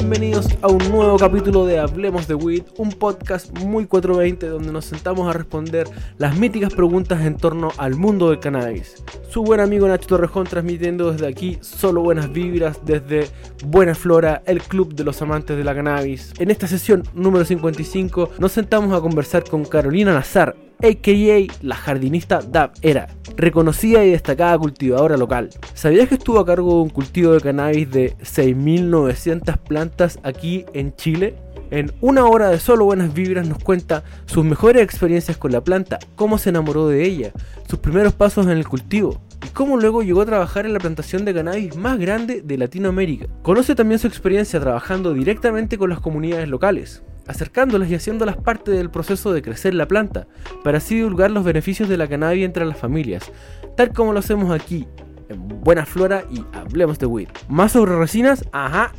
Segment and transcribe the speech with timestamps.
[0.00, 4.86] Bienvenidos a un nuevo capítulo de Hablemos de Weed, un podcast muy 420 donde nos
[4.86, 9.04] sentamos a responder las míticas preguntas en torno al mundo del cannabis.
[9.28, 13.28] Su buen amigo Nacho Torrejón transmitiendo desde aquí solo buenas vibras desde
[13.66, 16.32] Buena Flora, el club de los amantes de la cannabis.
[16.38, 21.52] En esta sesión número 55 nos sentamos a conversar con Carolina Nazar, a.k.a.
[21.62, 25.50] la jardinista Dab Era, reconocida y destacada cultivadora local.
[25.74, 30.94] ¿Sabías que estuvo a cargo de un cultivo de cannabis de 6.900 plantas aquí en
[30.96, 31.36] Chile?
[31.70, 36.00] En una hora de solo buenas vibras nos cuenta sus mejores experiencias con la planta,
[36.16, 37.32] cómo se enamoró de ella,
[37.68, 41.24] sus primeros pasos en el cultivo y cómo luego llegó a trabajar en la plantación
[41.24, 43.26] de cannabis más grande de Latinoamérica.
[43.42, 48.90] Conoce también su experiencia trabajando directamente con las comunidades locales, acercándolas y haciéndolas parte del
[48.90, 50.26] proceso de crecer la planta,
[50.64, 53.30] para así divulgar los beneficios de la cannabis entre las familias,
[53.76, 54.86] tal como lo hacemos aquí,
[55.28, 57.28] en Buena Flora y Hablemos de Weed.
[57.48, 58.92] Más sobre resinas, ajá,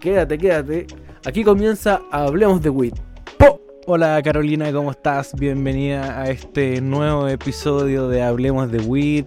[0.00, 0.86] quédate, quédate.
[1.24, 2.94] Aquí comienza Hablemos de Weed.
[3.38, 3.60] ¡Po!
[3.86, 5.34] Hola Carolina, ¿cómo estás?
[5.34, 9.26] Bienvenida a este nuevo episodio de Hablemos de Weed.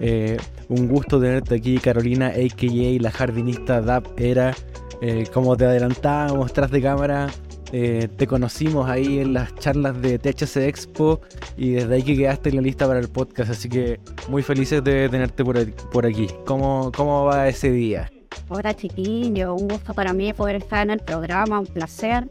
[0.00, 0.36] Eh,
[0.68, 3.02] un gusto tenerte aquí, Carolina, a.k.a.
[3.02, 4.54] la jardinista DAP era.
[5.00, 7.28] Eh, como te adelantábamos tras de cámara,
[7.74, 11.22] eh, te conocimos ahí en las charlas de THC Expo
[11.56, 14.84] y desde ahí que quedaste en la lista para el podcast, así que muy felices
[14.84, 16.26] de tenerte por, aquí.
[16.44, 18.10] ¿Cómo, ¿Cómo va ese día?
[18.50, 22.28] Hola chiquillo, un gusto para mí poder estar en el programa, un placer.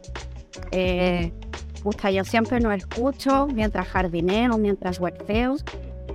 [0.70, 1.32] Eh,
[2.14, 5.56] yo siempre lo escucho mientras jardineo, mientras huerteo,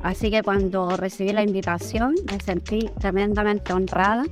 [0.04, 4.24] así que cuando recibí la invitación me sentí tremendamente honrada,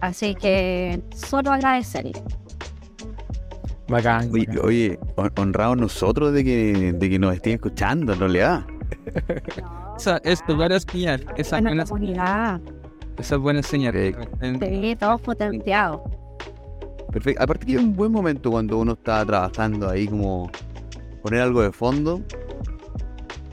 [0.00, 2.12] así que solo agradecerle.
[3.88, 4.30] Bacán.
[4.32, 4.98] Oye, oye
[5.36, 8.66] honrados nosotros de que, de que nos estén escuchando, en realidad.
[9.96, 11.26] Esa es buena señal.
[11.36, 12.60] Esa buena comunidad.
[13.18, 13.94] Esa es buena señal.
[14.60, 16.04] Sí, todo potenciado.
[17.10, 17.42] Perfecto.
[17.42, 20.50] Aparte que es un buen momento cuando uno está trabajando ahí como
[21.22, 22.22] poner algo de fondo.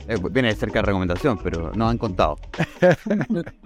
[0.08, 2.36] Eh, viene de cerca de recomendación, pero no han contado.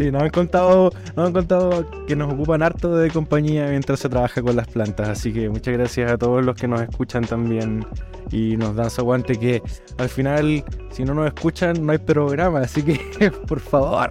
[0.00, 4.08] Sí, nos han contado, nos han contado que nos ocupan harto de compañía mientras se
[4.08, 5.10] trabaja con las plantas.
[5.10, 7.84] Así que muchas gracias a todos los que nos escuchan también
[8.30, 9.62] y nos dan su aguante que
[9.98, 12.60] al final, si no nos escuchan, no hay programa.
[12.60, 14.08] Así que, por favor.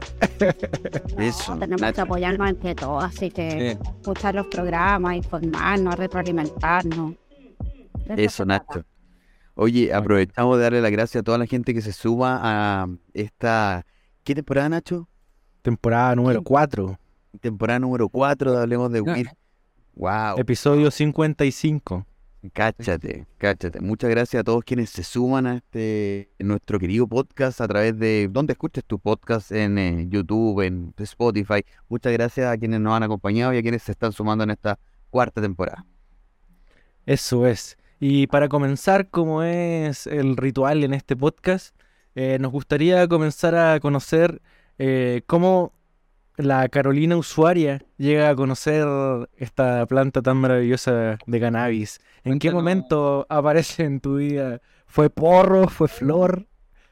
[1.17, 1.57] Eso.
[1.57, 7.15] tenemos que apoyarnos entre todos, así que escuchar los programas, informarnos, retroalimentarnos.
[8.15, 8.85] Eso, Nacho.
[9.55, 13.87] Oye, aprovechamos de darle las gracias a toda la gente que se suma a esta...
[14.23, 15.09] ¿Qué temporada, Nacho?
[15.61, 16.97] Temporada número 4.
[17.41, 19.27] Temporada número 4 de Hablemos de Weed.
[19.95, 20.37] Wow.
[20.37, 22.05] Episodio 55.
[22.53, 23.81] Cáchate, cáchate.
[23.81, 28.29] Muchas gracias a todos quienes se suman a este nuestro querido podcast a través de
[28.31, 31.65] donde escuches tu podcast en eh, YouTube, en Spotify.
[31.89, 34.79] Muchas gracias a quienes nos han acompañado y a quienes se están sumando en esta
[35.09, 35.85] cuarta temporada.
[37.05, 37.77] Eso es.
[37.99, 41.75] Y para comenzar, como es el ritual en este podcast,
[42.15, 44.41] eh, nos gustaría comenzar a conocer
[44.79, 45.73] eh, cómo
[46.37, 48.87] la Carolina usuaria llega a conocer
[49.35, 51.99] esta planta tan maravillosa de cannabis.
[52.23, 54.61] ¿En qué momento aparece en tu vida?
[54.87, 55.67] ¿Fue porro?
[55.67, 56.47] ¿Fue flor?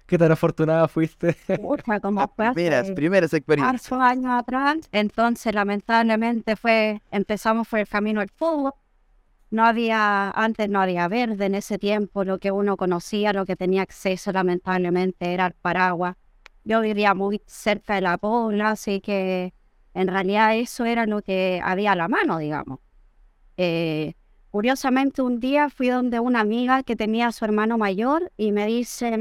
[0.05, 1.37] ¿Qué tan afortunada fuiste?
[2.01, 3.91] como fue primeras, primeras experiencias.
[3.93, 8.73] años atrás, entonces lamentablemente fue, empezamos por el camino del fútbol.
[9.49, 13.55] No había, antes no había verde en ese tiempo, lo que uno conocía, lo que
[13.55, 16.17] tenía acceso lamentablemente era el paraguas
[16.67, 19.53] yo vivía muy cerca de la pobla, así que
[19.94, 22.79] en realidad eso era lo que había a la mano, digamos.
[23.55, 24.16] Eh,
[24.51, 28.67] curiosamente un día fui donde una amiga que tenía a su hermano mayor y me
[28.67, 29.17] dice,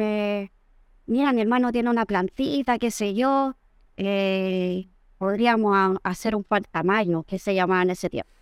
[1.07, 3.55] mira, mi hermano tiene una plantita, qué sé yo,
[3.97, 8.33] eh, podríamos hacer un tamaño, que se llamaba en ese tiempo.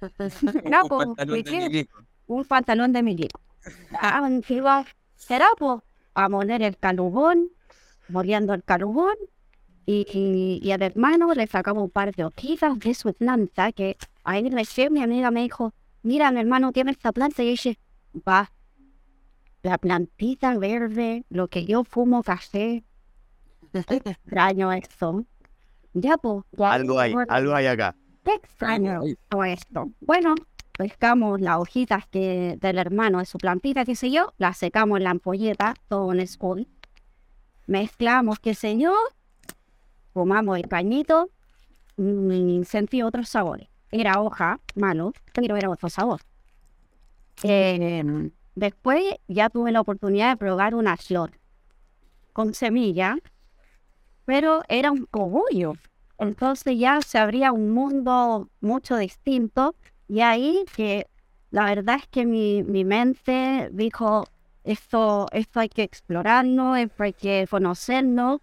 [0.68, 1.88] no, un, pantalón de
[2.26, 3.40] un pantalón de milico.
[3.92, 4.28] Ah,
[5.14, 5.80] será pues,
[6.14, 7.50] a poner el calugón,
[8.08, 9.14] moliendo el carbón
[9.90, 14.48] y, y, al hermano le sacamos un par de hojitas de su planta que ahí
[14.50, 15.72] recién mi amiga me dijo,
[16.02, 17.78] mira, mi hermano tiene esta planta y yo dije,
[18.28, 18.52] va,
[19.62, 22.84] la plantita verde, lo que yo fumo café,
[23.72, 25.24] extraño esto.
[25.94, 26.44] Ya, pues.
[26.58, 27.96] algo hay, algo hay acá.
[28.24, 29.00] Qué extraño
[29.46, 29.90] esto.
[30.00, 30.34] Bueno,
[30.76, 35.04] pescamos las hojitas que del hermano de su plantita, qué sé yo, las secamos en
[35.04, 36.68] la ampolleta, todo en school
[37.68, 38.94] mezclamos, qué sé yo,
[40.12, 41.30] fumamos el cañito
[41.96, 43.68] y sentí otros sabores.
[43.90, 46.20] Era hoja, malo, pero era otro sabor.
[47.42, 51.30] Em, después ya tuve la oportunidad de probar una flor
[52.32, 53.18] con semilla,
[54.24, 55.74] pero era un cogollo.
[56.18, 59.76] Entonces ya se abría un mundo mucho distinto
[60.08, 61.06] y ahí que
[61.50, 64.24] la verdad es que mi, mi mente dijo,
[64.68, 68.42] esto, esto hay que explorarlo, esto hay que conocerlo.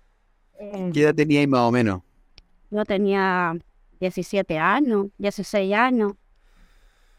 [0.60, 2.02] Eh, ¿Qué edad tenía ahí más o menos?
[2.72, 3.56] yo tenía
[4.00, 6.14] 17 años, 16 años.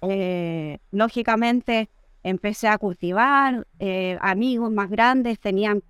[0.02, 1.88] Eh, lógicamente
[2.22, 5.82] empecé a cultivar, eh, amigos más grandes tenían,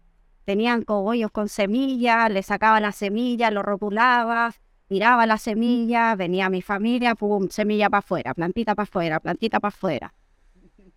[0.44, 4.54] tenían cogollos con semillas, le sacaba la semilla, lo rotulaba,
[4.86, 9.74] tiraba la semilla, venía mi familia, pum, semilla para afuera, plantita para afuera, plantita para
[9.74, 10.14] afuera.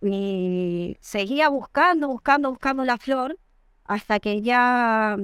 [0.02, 3.38] Y seguía buscando, buscando, buscando la flor
[3.84, 5.16] hasta que ya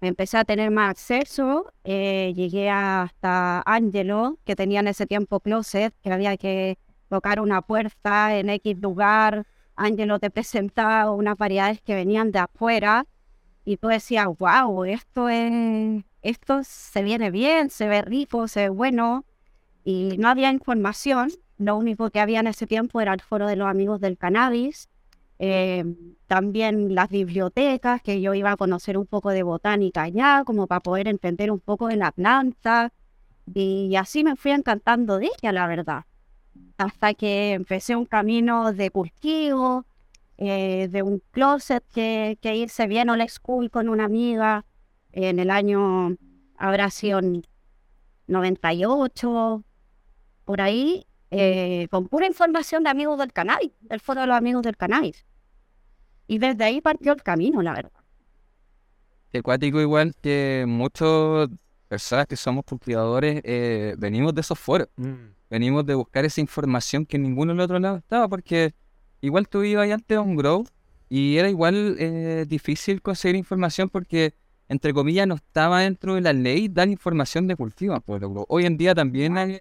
[0.00, 1.72] empecé a tener más acceso.
[1.84, 6.78] eh, llegué hasta Angelo, que tenía en ese tiempo closet, que había que
[7.08, 9.46] tocar una puerta en X lugar.
[9.76, 13.06] Angelo te presentaba unas variedades que venían de afuera
[13.64, 18.68] y tú decías, wow, esto es, esto se viene bien, se ve rico, se ve
[18.68, 19.24] bueno.
[19.84, 21.30] Y no había información.
[21.58, 24.88] Lo único que había en ese tiempo era el foro de los amigos del cannabis.
[25.38, 25.84] eh,
[26.26, 30.80] también las bibliotecas, que yo iba a conocer un poco de botánica allá, como para
[30.80, 32.92] poder entender un poco de la planta.
[33.54, 36.04] Y así me fui encantando de ella, la verdad.
[36.78, 39.84] Hasta que empecé un camino de cultivo,
[40.38, 44.64] eh, de un closet que, que hice bien old school con una amiga
[45.12, 46.16] en el año,
[46.56, 47.46] habrá sido en
[48.26, 49.62] 98,
[50.44, 54.62] por ahí, eh, con pura información de amigos del cannabis, del foro de los amigos
[54.62, 55.26] del cannabis.
[56.28, 57.90] Y desde ahí partió el camino, la verdad.
[59.32, 61.48] Qué cuático igual que muchas
[61.88, 64.88] personas que somos cultivadores eh, venimos de esos foros.
[64.94, 65.32] Mm.
[65.50, 68.72] Venimos de buscar esa información que en ninguno del otro lado estaba, porque
[69.20, 70.64] igual tú ibas antes a un grow
[71.08, 74.34] y era igual eh, difícil conseguir información porque,
[74.68, 78.00] entre comillas, no estaba dentro de la ley dar información de cultivo.
[78.02, 79.60] Pues, hoy en día también hay,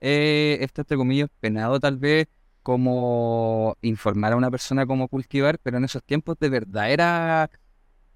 [0.00, 2.28] eh, está, entre comillas, penado tal vez
[2.62, 7.50] como informar a una persona cómo cultivar, pero en esos tiempos de verdad era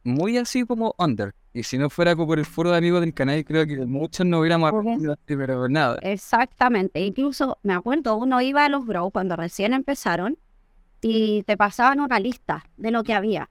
[0.02, 1.34] muy así como under.
[1.52, 4.40] Y si no fuera por el foro de amigos del canal, creo que muchos no
[4.40, 5.98] hubiéramos aprendido así, pero nada.
[6.02, 7.00] Exactamente.
[7.00, 10.36] Incluso me acuerdo, uno iba a los grow cuando recién empezaron
[11.00, 13.50] y te pasaban una lista de lo que había.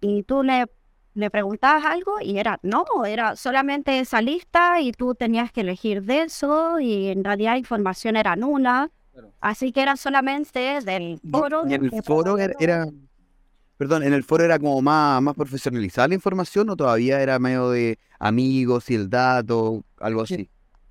[0.00, 0.66] Y tú le,
[1.14, 6.02] le preguntabas algo y era, no, era solamente esa lista y tú tenías que elegir
[6.02, 8.90] de eso y en realidad la información era nula.
[9.12, 9.30] Claro.
[9.40, 11.64] Así que era solamente del foro.
[11.68, 12.86] ¿Y en el foro era, era-
[13.76, 17.70] perdón, en el foro era como más, más profesionalizada la información o todavía era medio
[17.70, 20.48] de amigos y el dato, algo así?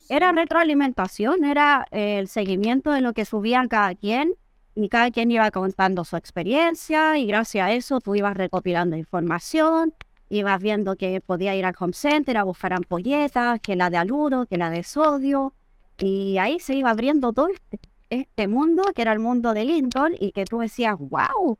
[0.09, 4.35] Era retroalimentación, era eh, el seguimiento de lo que subían cada quien
[4.75, 9.93] y cada quien iba contando su experiencia y gracias a eso tú ibas recopilando información,
[10.37, 14.45] ibas viendo que podía ir al home center a buscar ampolletas, que la de aluro,
[14.45, 15.53] que la de sodio
[15.97, 17.79] y ahí se iba abriendo todo este,
[18.09, 21.57] este mundo que era el mundo de Lincoln y que tú decías, wow,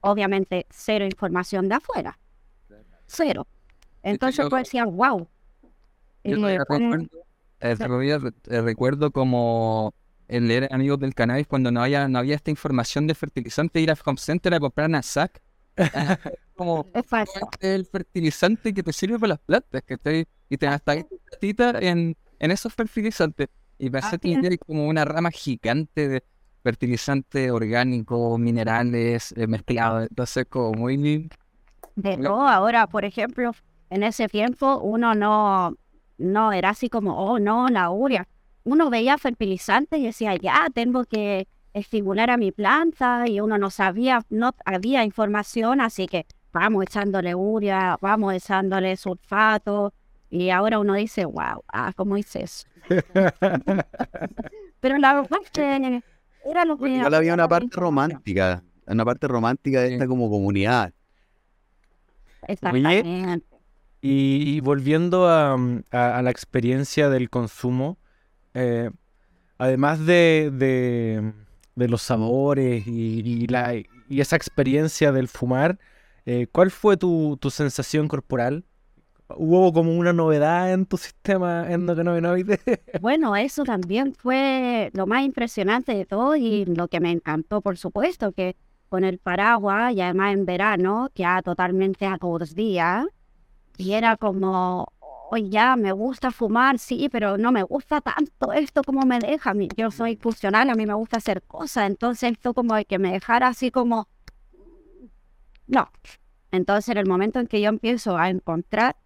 [0.00, 2.18] obviamente cero información de afuera,
[3.06, 3.46] cero.
[4.02, 5.28] Entonces yo- tú decías, wow.
[6.24, 7.06] Yo todavía recuerdo,
[7.60, 8.18] eh, todavía
[8.48, 9.94] eh, recuerdo como
[10.28, 13.90] el leer amigos del cannabis cuando no había, no había esta información de fertilizante, ir
[13.90, 15.40] al home center a comprar una sac.
[16.54, 17.40] Como Exacto.
[17.60, 22.50] el fertilizante que te sirve para las plantas, que te, y te platita en, en
[22.50, 23.48] esos fertilizantes.
[23.78, 24.44] Y pensé Así que es.
[24.50, 26.24] hay como una rama gigante de
[26.62, 30.08] fertilizantes orgánicos, minerales, eh, mezclados.
[30.10, 31.28] Entonces, como muy.
[31.96, 32.30] De No.
[32.30, 33.52] todo, ahora, por ejemplo,
[33.90, 35.74] en ese tiempo uno no,
[36.18, 38.28] no era así como, oh, no, la urea.
[38.64, 43.70] Uno veía fertilizantes y decía, ya, tengo que estimular a mi planta y uno no
[43.70, 49.92] sabía, no había información, así que vamos echándole urea, vamos echándole sulfato
[50.30, 52.66] y ahora uno dice, wow, ah, ¿cómo hice eso?
[54.80, 56.02] Pero la verdad es que
[56.44, 56.88] era lo que...
[56.88, 60.92] Igual había una parte romántica, una parte romántica de esta como comunidad.
[62.46, 63.44] Exactamente.
[64.00, 65.54] Y, y volviendo a,
[65.90, 67.98] a- a la experiencia del consumo,
[68.54, 68.90] eh,
[69.58, 71.32] además de, de-
[71.78, 75.78] de los sabores y, la, y esa experiencia del fumar,
[76.26, 78.64] eh, ¿cuál fue tu, tu sensación corporal?
[79.36, 82.58] ¿Hubo como una novedad en tu sistema endocannabinoide?
[83.00, 87.76] Bueno, eso también fue lo más impresionante de todo y lo que me encantó, por
[87.76, 88.56] supuesto, que
[88.88, 93.06] con el paraguas y además en verano, ya totalmente a todos días,
[93.76, 94.92] y era como,
[95.30, 99.52] oye, ya me gusta fumar, sí, pero no me gusta tanto esto como me deja.
[99.76, 103.12] Yo soy funcional, a mí me gusta hacer cosas, entonces esto como de que me
[103.12, 104.08] dejara así como,
[105.66, 105.90] no.
[106.50, 108.96] Entonces en el momento en que yo empiezo a encontrar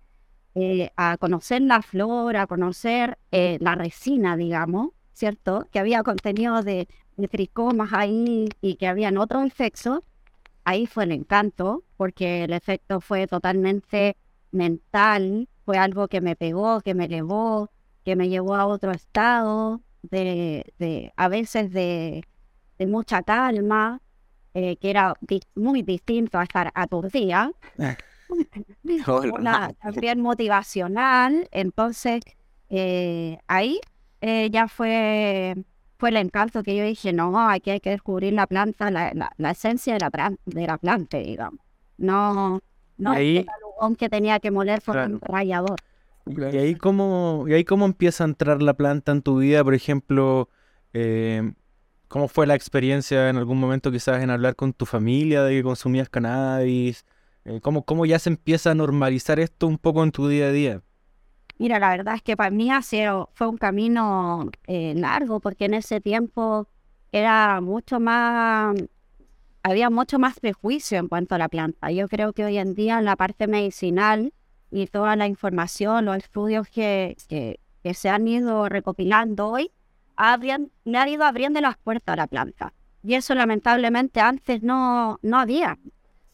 [0.55, 5.67] eh, a conocer la flora, a conocer eh, la resina, digamos, ¿cierto?
[5.73, 10.01] Que había contenido de, de tricomas ahí y que habían otros efectos,
[10.65, 14.17] ahí fue el encanto, porque el efecto fue totalmente
[14.53, 17.71] mental, fue algo que me pegó, que me elevó,
[18.05, 22.25] que me llevó a otro estado, de, de a veces de,
[22.79, 24.01] de mucha calma,
[24.55, 27.53] eh, que era di- muy distinto a estar aturdida.
[29.41, 32.23] Una también motivacional, entonces
[32.71, 33.81] eh, ahí
[34.21, 35.55] eh, ya fue,
[35.99, 39.31] fue el encanto que yo dije, no, aquí hay que descubrir la planta, la, la,
[39.37, 41.61] la esencia de la, de la planta, digamos.
[41.99, 42.61] No,
[42.99, 43.47] no Ahí-
[43.83, 45.15] talugón que tenía que moler por Claro.
[45.15, 45.77] un rallador.
[46.27, 49.75] Y ahí cómo, y ahí cómo empieza a entrar la planta en tu vida, por
[49.75, 50.49] ejemplo,
[50.93, 51.53] eh,
[52.09, 55.63] ¿cómo fue la experiencia en algún momento quizás en hablar con tu familia de que
[55.65, 57.05] consumías cannabis?
[57.45, 60.53] Eh, ¿cómo, cómo ya se empieza a normalizar esto un poco en tu día a
[60.53, 60.83] día?
[61.59, 65.65] Mira, la verdad es que para mí ha sido- fue un camino eh, largo porque
[65.67, 66.69] en ese tiempo
[67.11, 68.77] era mucho más,
[69.63, 71.91] había mucho más prejuicio en cuanto a la planta.
[71.91, 74.33] Yo creo que hoy en día en la parte medicinal
[74.71, 79.71] y toda la información, los estudios que, que, que se han ido recopilando hoy,
[80.17, 82.73] abrían- me han ido abriendo las puertas a la planta.
[83.03, 85.79] Y eso lamentablemente antes no, no había.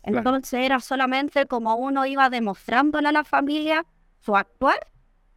[0.02, 0.18] Claro.
[0.18, 3.85] Entonces era solamente como uno iba demostrándole a la familia
[4.20, 4.78] su actuar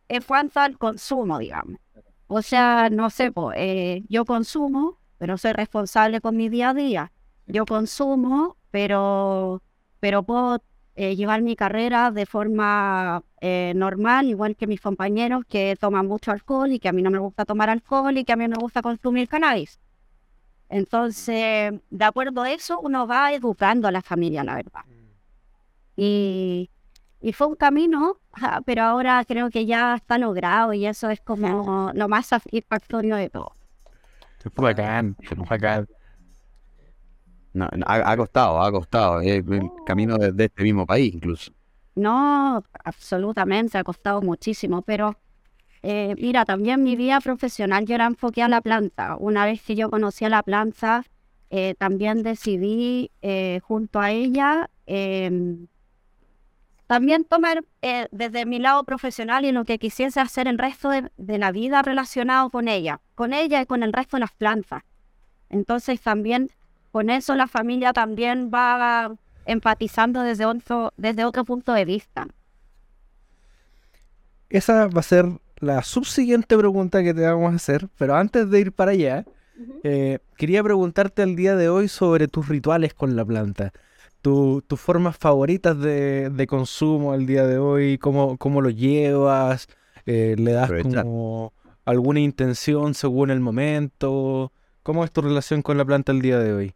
[0.08, 1.78] en cuanto al consumo, digamos.
[2.28, 7.12] O sea, no sé, eh, yo consumo, pero soy responsable con mi día a día.
[7.52, 9.62] Yo consumo, pero,
[10.00, 10.64] pero puedo
[10.96, 16.32] eh, llevar mi carrera de forma eh, normal, igual que mis compañeros que toman mucho
[16.32, 18.56] alcohol y que a mí no me gusta tomar alcohol y que a mí no
[18.56, 19.82] me gusta consumir cannabis.
[20.70, 24.86] Entonces, de acuerdo a eso, uno va educando a la familia, la verdad.
[25.98, 26.70] Y,
[27.20, 28.16] y fue un camino,
[28.66, 33.30] pero ahora creo que ya está logrado y eso es como lo más satisfactorio de
[33.30, 33.52] todo.
[34.56, 35.18] Bacán,
[35.50, 35.88] bacán.
[37.54, 39.22] No, ha, ha costado, ha costado.
[39.22, 41.52] Es el camino de, de este mismo país, incluso.
[41.96, 45.18] No, absolutamente, ha costado muchísimo, pero
[45.84, 49.18] eh, mira, también mi vida profesional yo la enfoqué a la planta.
[49.18, 51.04] Una vez que yo conocí a la planta,
[51.50, 55.68] eh, también decidí eh, junto a ella em,
[56.88, 61.12] también tomar eh, desde mi lado profesional y lo que quisiese hacer el resto de,
[61.18, 64.84] de la vida relacionado con ella, con ella y con el resto de las plantas.
[65.50, 66.52] Entonces también
[66.92, 69.14] con eso la familia también va
[69.46, 72.28] empatizando desde otro, desde otro punto de vista.
[74.50, 75.26] Esa va a ser
[75.60, 79.26] la subsiguiente pregunta que te vamos a hacer, pero antes de ir para allá,
[79.84, 83.72] eh, quería preguntarte el día de hoy sobre tus rituales con la planta.
[84.22, 89.68] Tu- tus formas favoritas de, de consumo el día de hoy, cómo, cómo lo llevas,
[90.06, 91.04] eh, le das Aprovechar.
[91.04, 91.54] como
[91.86, 94.54] alguna intención según el momento.
[94.84, 96.76] ¿Cómo es tu relación con la planta el día de hoy?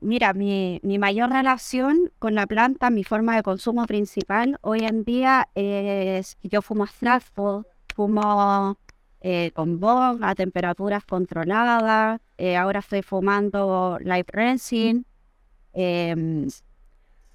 [0.00, 5.02] Mira, mi, mi mayor relación con la planta, mi forma de consumo principal hoy en
[5.04, 8.78] día es yo fumo extracto, fumo
[9.20, 15.04] eh, con bong a temperaturas controladas, eh, ahora estoy fumando light resin,
[15.72, 16.46] em,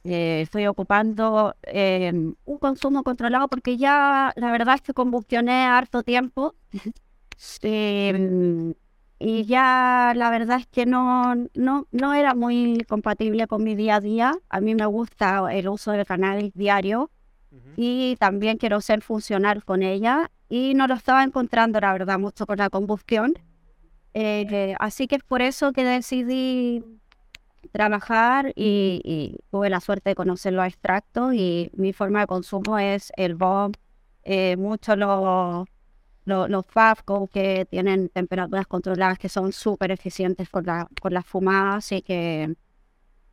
[0.06, 6.04] eh, estoy ocupando em, un consumo controlado porque ya la verdad es que combustioné harto
[6.04, 6.56] tiempo.
[9.26, 13.96] Y ya la verdad es que no, no, no era muy compatible con mi día
[13.96, 14.34] a día.
[14.50, 17.10] A mí me gusta el uso del cannabis diario
[17.78, 22.46] y también quiero ser funcional con ella y no lo estaba encontrando, la verdad, mucho
[22.46, 23.36] con la combustión.
[24.14, 26.84] Eh, eh, así que es por eso que decidí
[27.72, 32.78] trabajar y, y tuve la suerte de conocer los extractos y mi forma de consumo
[32.78, 33.74] es el bomb,
[34.24, 35.66] eh, mucho los
[36.26, 41.24] lo- los Fafco que tienen temperaturas controladas que son súper eficientes con la, con la
[41.24, 42.56] fumada, así que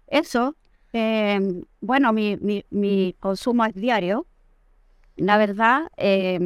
[0.08, 0.56] eso,
[0.92, 1.40] eh,
[1.80, 4.26] bueno, mi, mi, mi consumo es diario,
[5.16, 6.38] la verdad, eh,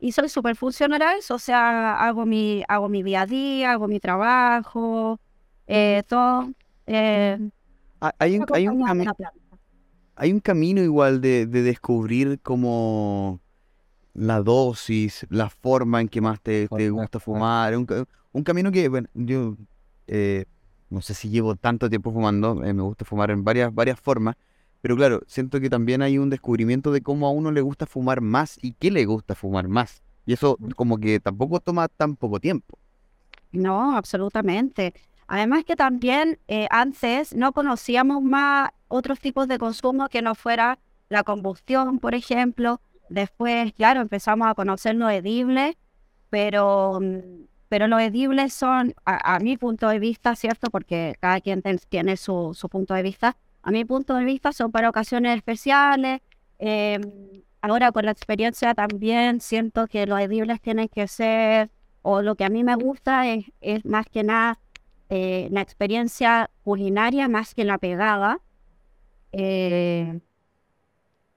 [0.00, 3.72] y soy súper funcional a eso, o sea, hago mi, hago mi día a día,
[3.72, 5.18] hago mi trabajo,
[5.66, 6.50] eh, todo.
[6.86, 7.38] Eh,
[8.00, 8.82] Ah, Hay un, hay un,
[10.16, 13.40] hay un camino igual de, de descubrir como
[14.20, 17.76] la dosis, la forma en que más te, te gusta fumar.
[17.76, 19.56] Un, ca- un camino que, bueno, yo
[20.06, 20.44] eh,
[20.90, 24.36] no sé si llevo tanto tiempo fumando, eh, me gusta fumar en varias, varias formas,
[24.80, 28.20] pero claro, siento que también hay un descubrimiento de cómo a uno le gusta fumar
[28.20, 30.02] más y qué le gusta fumar más.
[30.26, 32.78] Y eso como que tampoco toma tan poco tiempo.
[33.52, 34.94] No, absolutamente.
[35.26, 40.78] Además que también eh, antes no conocíamos más otros tipos de consumo que no fuera
[41.08, 45.76] la combustión, por ejemplo, después, claro, empezamos a conocer los edibles,
[46.30, 47.00] pero,
[47.68, 50.70] pero los edibles son, a, a mi punto de vista, ¿cierto?
[50.70, 53.36] Porque cada quien ten- tiene su, su punto de vista.
[53.62, 56.20] A mi punto de vista son para ocasiones especiales.
[56.58, 57.00] eh,
[57.62, 61.70] ahora con la experiencia también siento que los edibles tienen que ser,
[62.02, 64.58] o lo que a mí me gusta es, es más que nada
[65.10, 68.40] eh, la experiencia culinaria más que la pegada.
[69.32, 70.20] Eh,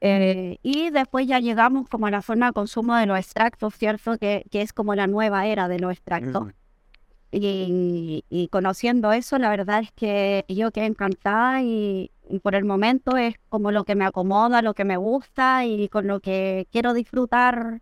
[0.05, 4.17] eh, y después ya llegamos como a la forma de consumo de los extractos, ¿cierto?
[4.17, 6.49] Que, que es como la nueva era de los extractos.
[7.31, 12.63] Y, y conociendo eso, la verdad es que yo quedé encantada y, y por el
[12.65, 16.67] momento es como lo que me acomoda, lo que me gusta y con lo que
[16.71, 17.81] quiero disfrutar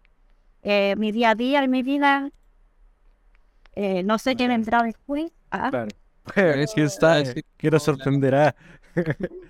[0.61, 2.29] eh, mi día a día y mi vida.
[3.75, 5.31] Eh, no sé qué vendrá después.
[5.49, 5.89] Ah, Claro.
[6.35, 8.55] Es que está- es que- Quiero sorprender a...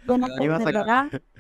[0.08, 0.26] ¿cómo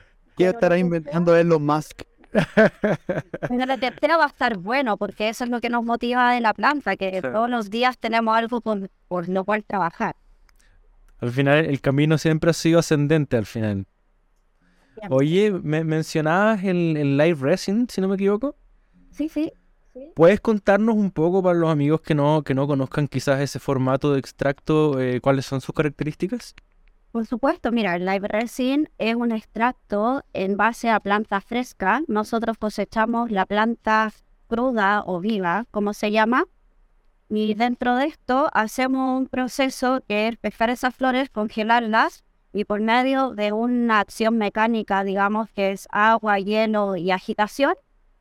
[0.43, 2.03] ¿Qué estará inventando Elon Musk?
[2.33, 6.41] Pero la tercera va a estar bueno, porque eso es lo que nos motiva de
[6.41, 7.21] la planta, que Sí.
[7.21, 10.15] todos los días tenemos algo por, por lo cual trabajar.
[11.19, 13.85] Al final el camino siempre ha sido ascendente al final.
[14.95, 15.15] Siempre.
[15.17, 18.55] Oye, me mencionabas el, el live resin, si no me equivoco.
[19.11, 19.51] Sí, sí.
[20.15, 24.13] ¿Puedes contarnos un poco para los amigos que no, que no conozcan quizás ese formato
[24.13, 26.55] de extracto, eh, cuáles son sus características?
[27.11, 32.01] Por supuesto, mira, el live resin es un extracto en base a planta fresca.
[32.07, 34.11] Nosotros cosechamos la planta
[34.47, 36.45] cruda o viva, como se llama,
[37.33, 42.81] y dentro de esto hacemos un proceso que es pescar esas flores, congelarlas y por
[42.81, 47.73] medio de una acción mecánica, digamos, que es agua, hielo y agitación,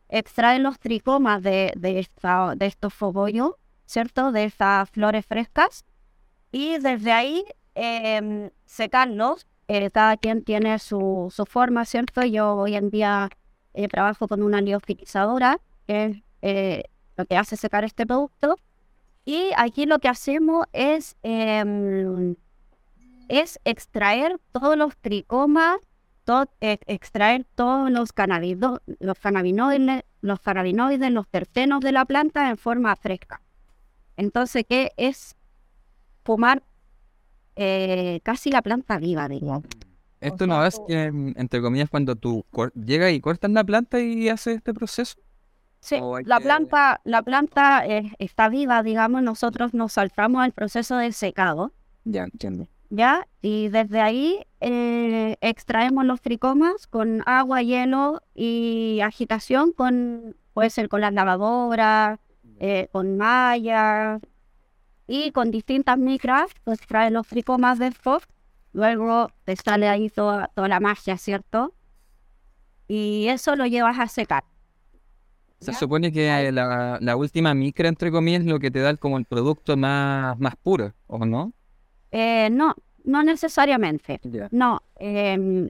[0.08, 3.54] extraer los tricomas de, de, esta, de estos fogollos,
[3.84, 4.30] ¿cierto?
[4.30, 5.84] De estas flores frescas.
[6.52, 9.46] Y desde ahí em, secarlos.
[9.68, 12.22] eh, cada quien tiene su, su forma, ¿cierto?
[12.24, 13.28] Yo hoy en día
[13.72, 16.82] eh, trabajo con una liofilizadora, que es eh,
[17.16, 18.56] lo que hace secar este producto.
[19.24, 22.34] Y aquí lo que hacemos es, em,
[23.28, 25.78] es extraer todos los tricomas,
[26.24, 28.10] to- eh, extraer todos los,
[28.98, 33.40] los cannabinoides, los cannabinoides, los terpenos de la planta en forma fresca.
[34.16, 35.36] Entonces, ¿qué es
[36.24, 36.62] fumar
[37.62, 39.64] eh, casi la planta viva, digamos?
[40.20, 42.44] Esto O no sea, es tú- que, mm, entre comillas, cuando tú
[42.74, 45.16] llegas y cortas la planta y haces este proceso.
[45.80, 50.96] Sí, la que- planta, la planta eh, está viva, digamos, nosotros nos saltamos al proceso
[50.96, 51.72] de secado,
[52.04, 52.66] Ya, entiendo.
[52.90, 53.26] ¿ya?
[53.42, 60.88] Y desde ahí eh, extraemos los tricomas con agua, hielo y agitación, con, puede ser
[60.90, 62.18] con las lavadoras,
[62.58, 64.20] eh, con malla
[65.10, 68.26] y con distintas micras, pues extraes los tricomas de FOF,
[68.72, 71.74] luego te sale ahí toda, toda la magia, ¿cierto?
[72.86, 74.44] Y eso lo llevas a secar.
[75.58, 75.78] Se ¿ya?
[75.78, 79.18] supone que eh, la, la última micra, entre comillas, es lo que te da como
[79.18, 81.52] el producto más, más puro, ¿o no?
[82.12, 84.20] Eh, no, no necesariamente.
[84.22, 84.46] Ya.
[84.52, 85.68] No, em,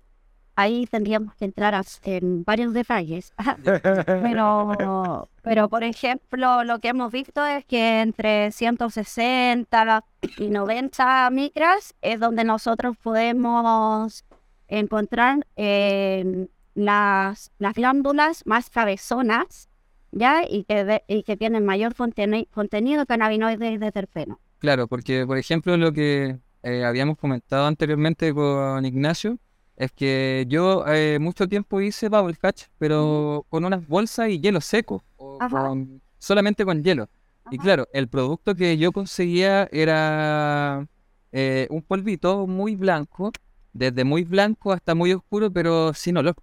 [0.60, 3.32] ahí tendríamos que entrar a- en varios detalles.
[4.06, 10.04] pero, pero, por ejemplo, lo que hemos visto es que entre 160
[10.38, 14.24] y 90 micras es donde nosotros podemos
[14.68, 19.68] encontrar em, las, las glándulas más cabezonas,
[20.12, 20.42] ¿ya?
[20.48, 24.38] Y que, de- y que tienen mayor conteni- contenido cannabinoide de terpeno.
[24.58, 29.38] Claro, porque por ejemplo lo que eh, habíamos comentado anteriormente con Ignacio
[29.80, 34.60] es que yo eh, mucho tiempo hice bubble catch, pero con unas bolsas y hielo
[34.60, 37.08] seco, o con- solamente con hielo.
[37.50, 40.86] Y claro, el producto que yo conseguía era
[41.32, 43.32] eh, un polvito muy blanco,
[43.72, 46.36] desde muy blanco hasta muy oscuro, pero sin olor.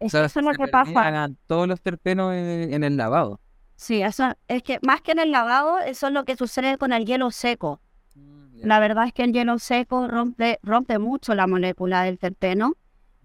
[0.00, 1.28] O sea, eso es lo que pasa.
[1.46, 3.40] todos los terpenos en, en el lavado.
[3.76, 6.92] Sí, eso es que más que en el lavado, eso es lo que sucede con
[6.92, 7.80] el hielo seco.
[8.62, 12.74] La verdad es que el hielo seco rompe, rompe mucho la molécula del terpeno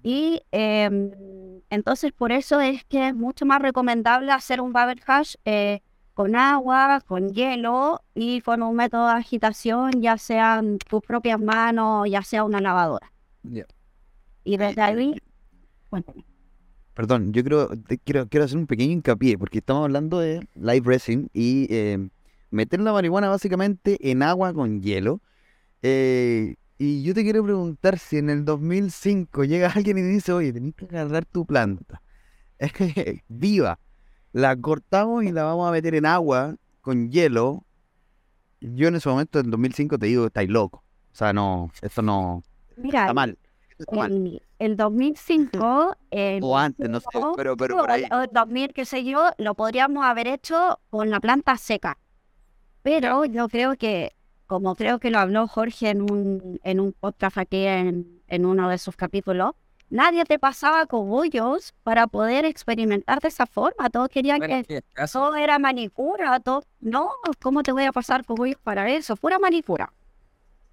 [0.01, 1.11] y em,
[1.69, 5.81] entonces por eso es que es mucho más recomendable hacer un bubble hash eh,
[6.13, 12.09] con agua, con hielo y con un método de agitación, ya sean tus propias manos,
[12.09, 13.11] ya sea una lavadora.
[13.43, 13.65] Ya.
[14.45, 15.15] Y desde ahí,
[15.89, 16.23] cuéntame.
[16.93, 17.69] Perdón, yo creo,
[18.05, 22.07] quiero, quiero hacer un pequeño hincapié, porque estamos hablando de live resin y eh,
[22.55, 25.21] meter la marihuana básicamente en agua con hielo.
[25.81, 30.51] Eh, y yo te quiero preguntar si en el 2005 llega alguien y dice, oye,
[30.51, 32.01] tenés que agarrar tu planta.
[32.57, 33.79] Es que viva,
[34.31, 37.65] la cortamos y la vamos a meter en agua con hielo.
[38.61, 40.83] Yo en ese momento, en 2005, te digo, estáis loco.
[41.11, 42.43] O sea, no, esto no,
[42.77, 43.37] Mira, está mal.
[44.09, 45.97] el, el 2005...
[46.11, 48.05] el- O antes, no sé, pero, pero por o- ahí.
[48.09, 51.97] o el 2000, qué sé yo, lo podríamos haber hecho con la planta seca.
[52.85, 54.13] Pero yo creo que,
[54.45, 58.69] como creo que lo habló Jorge en un, en un podcast aquí en, en uno
[58.69, 59.53] de sus capítulos,
[59.89, 63.89] nadie te pasaba cogollos para poder experimentar de esa forma.
[63.89, 66.39] Todos querían Bueno, que todo era manicura.
[66.39, 66.61] Todo...
[66.79, 67.09] No,
[67.41, 69.15] ¿cómo te voy a pasar cogollos para eso?
[69.15, 69.91] Pura manicura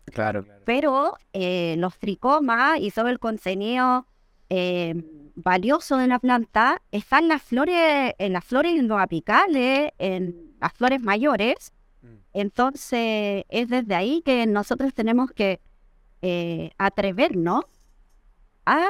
[0.04, 4.06] Claro, pero eh, los tricomas y todo el contenido
[4.50, 5.02] eh,
[5.34, 10.74] valioso de la planta está en las flores, en las flores los apicales, en las
[10.74, 11.72] flores mayores.
[12.02, 12.16] Mm.
[12.34, 15.60] Entonces es desde ahí que nosotros tenemos que
[16.20, 17.64] eh, atrevernos
[18.66, 18.86] a,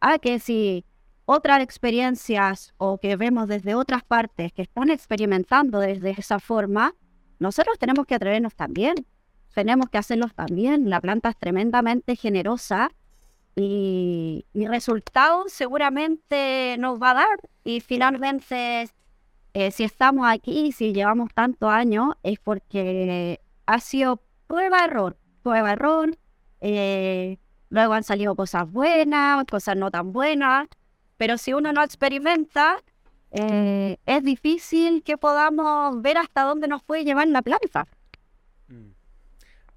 [0.00, 0.84] a que si
[1.24, 6.94] otras experiencias o que vemos desde otras partes que están experimentando desde esa forma,
[7.38, 9.06] nosotros tenemos que atrevernos también
[9.56, 10.90] tenemos que hacerlos también.
[10.90, 12.90] La planta es tremendamente generosa
[13.56, 17.38] y mi resultado seguramente nos va a dar.
[17.64, 18.90] Y finalmente,
[19.58, 26.18] eh, si estamos aquí, si llevamos tantos años, es porque ha sido prueba-error, prueba-error.
[26.60, 27.38] eh,
[27.70, 30.68] luego han salido cosas buenas, cosas no tan buenas.
[31.16, 32.82] Pero si uno no experimenta,
[33.30, 37.86] eh, es difícil que podamos ver hasta dónde nos puede llevar la planta.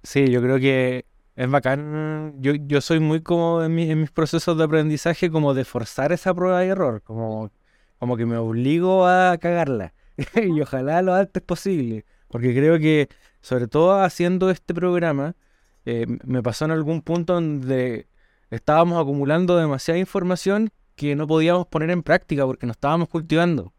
[0.03, 1.05] Sí, yo creo que
[1.37, 2.35] es bacán.
[2.39, 6.65] Yo, yo soy muy como en mis procesos de aprendizaje, como de forzar esa prueba
[6.65, 7.49] y error, como,
[7.99, 9.93] como que me obligo a cagarla.
[10.35, 13.07] Y ojalá lo antes posible, porque creo que,
[13.41, 15.35] sobre todo haciendo este programa,
[15.85, 18.07] eh, me pasó en algún punto donde
[18.49, 23.73] estábamos acumulando demasiada información que no podíamos poner en práctica porque no estábamos cultivando.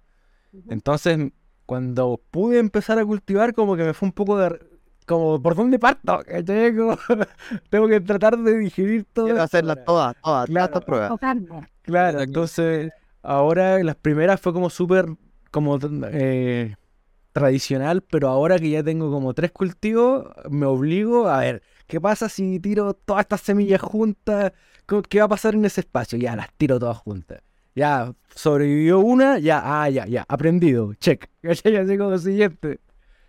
[0.69, 1.31] Entonces,
[1.67, 4.59] cuando pude empezar a cultivar, como que me fue un poco de...
[5.07, 6.23] Como, ¿por dónde parto?
[6.77, 6.97] Como,
[7.69, 9.75] tengo que tratar de digerir todo Quiero ahora.
[9.85, 12.21] todas, todas, todas Claro.
[12.21, 15.07] entonces ahora las primeras fue como súper
[15.51, 15.79] como
[16.13, 16.77] eh,
[17.33, 22.29] tradicional, pero ahora que ya tengo como tres cultivos, me obligo a ver, ¿qué pasa
[22.29, 24.53] si tiro todas estas semillas juntas?
[25.09, 26.19] ¿Qué va a pasar en ese espacio?
[26.19, 27.43] Ya, las tiro todas juntas.
[27.75, 31.29] Ya, sobrevivió una, ya, ah, ya, ya, aprendido, check.
[31.43, 31.77] ¿Cachai?
[31.77, 32.81] Así como siguiente.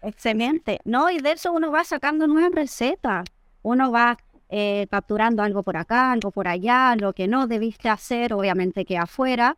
[0.01, 0.79] Excelente.
[0.83, 3.25] No, y de eso uno va sacando nuevas recetas.
[3.61, 4.17] Uno va
[4.49, 8.97] eh, capturando algo por acá, algo por allá, lo que no debiste hacer, obviamente que
[8.97, 9.57] afuera.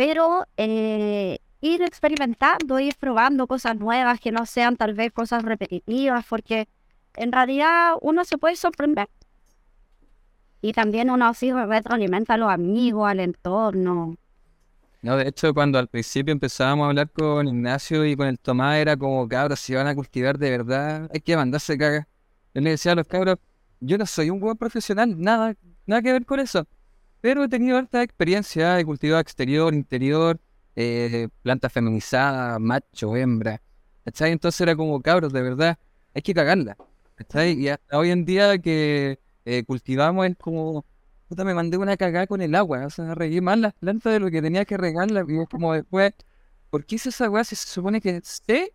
[0.00, 6.24] Pero eh, ir experimentando, ir probando cosas nuevas que no sean tal vez cosas repetitivas,
[6.26, 6.68] porque
[7.16, 9.10] en realidad uno se puede sorprender.
[10.62, 14.16] Y también uno así retroalimenta a los amigos, al entorno.
[15.02, 18.78] No, de hecho, cuando al principio empezábamos a hablar con Ignacio y con el Tomás,
[18.78, 22.08] era como, cabros, si van a cultivar de verdad, hay que mandarse caga.
[22.54, 23.36] Yo le decía a los cabros,
[23.80, 26.66] yo no soy un buen profesional, nada, nada que ver con eso.
[27.20, 30.40] Pero he tenido harta experiencia de cultivo exterior, interior,
[30.76, 33.60] eh, planta feminizada, macho, hembra.
[34.04, 34.32] ¿Cachai?
[34.32, 35.78] Entonces era como, cabros, de verdad,
[36.14, 36.76] hay que cagarla.
[37.16, 37.52] ¿Cachai?
[37.52, 40.84] Y hasta hoy en día que eh, cultivamos es como,
[41.28, 44.20] puta, me mandé una cagada con el agua, o sea, regué más las plantas de
[44.20, 46.12] lo que tenía que regarlas, y es como después,
[46.70, 48.72] ¿por qué hice esa si se supone que sé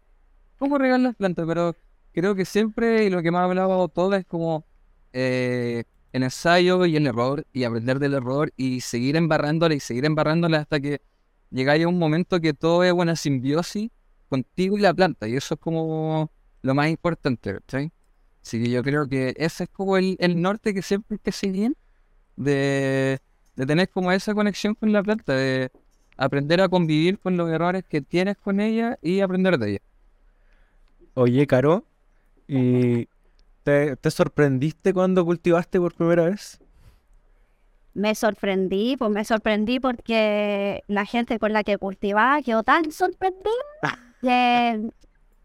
[0.60, 1.46] cómo regar las plantas?
[1.48, 1.76] Pero
[2.14, 4.66] creo que siempre, y lo que más ha hablado todo es como
[5.14, 10.06] eh, el ensayo y el error, y aprender del error, y seguir embarrándola y seguir
[10.06, 11.02] embarrándola hasta que
[11.52, 13.90] llegáis a un momento que todo es buena simbiosis
[14.30, 17.92] contigo y la planta, y eso es como lo más importante, ¿cachai?
[18.42, 21.74] Así que yo creo que ese es como el, el norte que siempre hay que
[22.38, 23.20] de,
[23.58, 25.70] de tener como esa conexión con la planta, de
[26.16, 29.82] aprender a convivir con los errores que tienes con ella y aprender de ella.
[31.16, 31.84] Oye, Caro,
[32.48, 33.10] ¿y
[33.66, 36.60] te, te sorprendiste cuando cultivaste por primera vez?
[37.96, 43.50] me sorprendí, pues me sorprendí porque la gente con la que cultivaba quedó tan sorprendida
[44.22, 44.92] que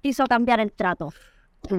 [0.03, 1.15] quiso cambiar el trato.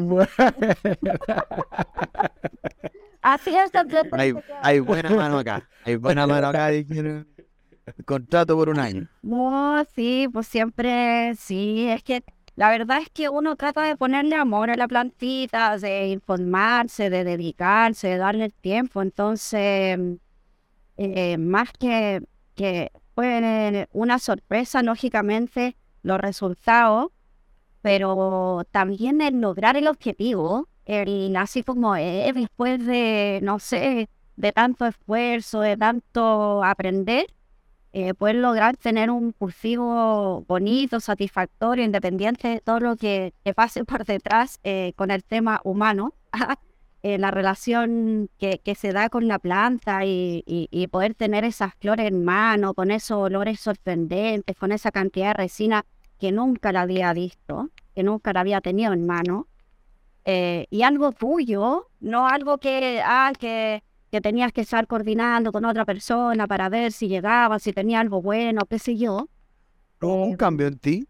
[3.21, 3.71] Así es,
[4.13, 5.67] Hay, hay buena mano acá.
[5.85, 6.69] Hay buena mano acá.
[8.05, 9.07] Contrato por un año.
[9.21, 12.23] No, sí, pues siempre, sí, es que
[12.55, 17.23] la verdad es que uno trata de ponerle amor a la plantita, de informarse, de
[17.23, 19.97] dedicarse, de darle el tiempo, entonces,
[20.97, 22.21] eh, más que,
[22.55, 27.11] que fue una sorpresa, lógicamente, los resultados,
[27.81, 34.51] pero también el lograr el objetivo, el así como eh, después de, no sé, de
[34.51, 37.27] tanto esfuerzo, de tanto aprender,
[37.93, 43.83] eh, poder lograr tener un cultivo bonito, satisfactorio, independiente de todo lo que, que pase
[43.85, 46.13] por detrás eh, con el tema humano,
[47.03, 51.73] eh, la relación que, que, se da con la planta y, y, poder tener esas
[51.75, 55.85] flores en mano, con esos olores sorprendentes, con esa cantidad de resina
[56.19, 59.47] que nunca la había visto, que nunca la había tenido en mano.
[60.23, 65.63] Eh, y algo tuyo, no algo que, ah, que, que tenías que estar coordinando con
[65.63, 69.29] otra persona para ver si llegaba, si tenía algo bueno, qué sé yo.
[70.01, 71.07] ¿Un cambio en ti?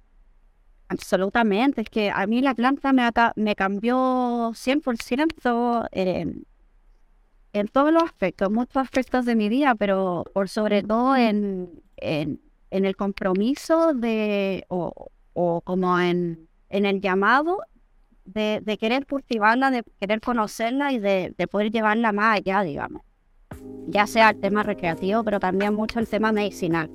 [0.88, 6.46] Absolutamente, es que a mí la planta me, me cambió 100% en,
[7.54, 12.42] en todos los aspectos, muchos aspectos de mi vida, pero por sobre todo en, en,
[12.70, 17.60] en el compromiso de, o, o como en, en, el llamado
[18.34, 23.02] de, querer cultivarla, de querer conocerla y de, de poder llevarla más allá, digamos.
[23.88, 26.90] Ya sea el tema recreativo, pero también mucho el tema medicinal.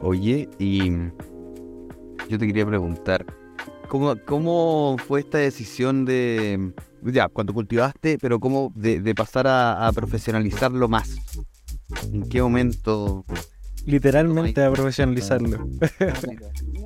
[0.00, 0.90] Oye, y
[2.28, 3.24] yo te quería preguntar,
[3.88, 10.88] ¿cómo, cómo fue esta decisión de, ya, cuando cultivaste, pero cómo de, pasar a, profesionalizarlo
[10.88, 11.16] más?
[12.12, 13.24] ¿En qué momento?
[13.86, 15.68] Literalmente a profesionalizarlo.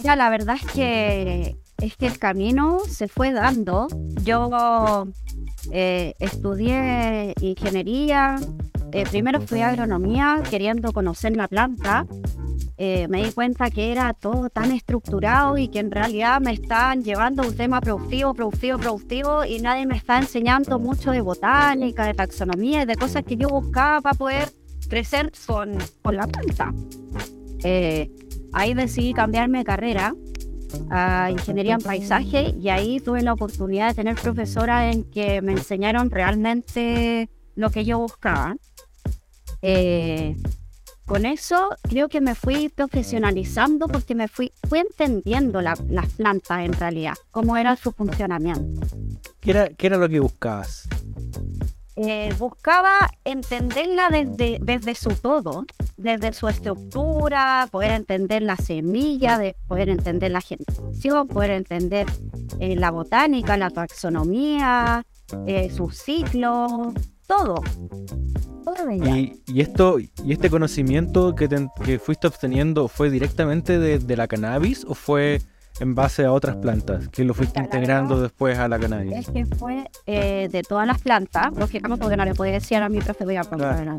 [0.02, 3.86] ya, la verdad es que es que el camino se fue dando.
[4.24, 5.06] Yo
[5.70, 8.36] eh, estudié ingeniería,
[8.92, 12.04] eh, primero fui agronomía queriendo conocer la planta
[12.80, 17.02] eh, me di cuenta que era todo tan estructurado y que en realidad me estaban
[17.02, 22.14] llevando un tema productivo, productivo, productivo y nadie me está enseñando mucho de botánica, de
[22.14, 24.48] taxonomía y de cosas que yo buscaba para poder
[24.88, 26.72] crecer con, con la planta.
[27.64, 28.10] Eh,
[28.52, 30.14] ahí decidí cambiarme de carrera
[30.90, 35.52] a ingeniería en paisaje y ahí tuve la oportunidad de tener profesoras en que me
[35.52, 38.56] enseñaron realmente lo que yo buscaba.
[39.62, 40.36] Eh,
[41.04, 45.80] con eso creo que me fui profesionalizando porque me fui, fui entendiendo las
[46.16, 48.86] plantas en realidad, cómo era su funcionamiento.
[49.40, 50.86] ¿Qué era, qué era lo que buscabas?
[52.00, 55.64] Eh, buscaba entenderla desde, desde su todo,
[55.96, 62.06] desde su estructura, poder entender la semilla, de poder entender la generación, poder entender
[62.60, 65.04] eh, la botánica, la taxonomía,
[65.46, 66.94] eh, su ciclo,
[67.26, 67.56] todo.
[69.46, 71.48] Y, esto, y este conocimiento que,
[71.84, 75.40] que fuiste obteniendo fue directamente de, la cannabis o fue
[75.80, 79.12] en base a otras plantas que lo fuiste integrando después a la cannabis?
[79.14, 82.88] Es que fue eh, de todas las plantas, lógicamente porque no le podía decir a
[82.88, 83.98] mi profe voy a claro.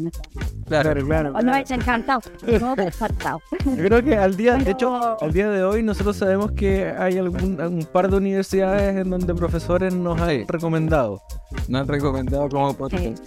[0.68, 2.22] claro, claro, No es encantado,
[2.60, 6.89] no Yo creo que al día, de hecho, al día de hoy nosotros sabemos que
[6.89, 11.22] hay algún un par de universidades en donde profesores nos han recomendado.
[11.68, 13.20] Nos han recomendado como podcast.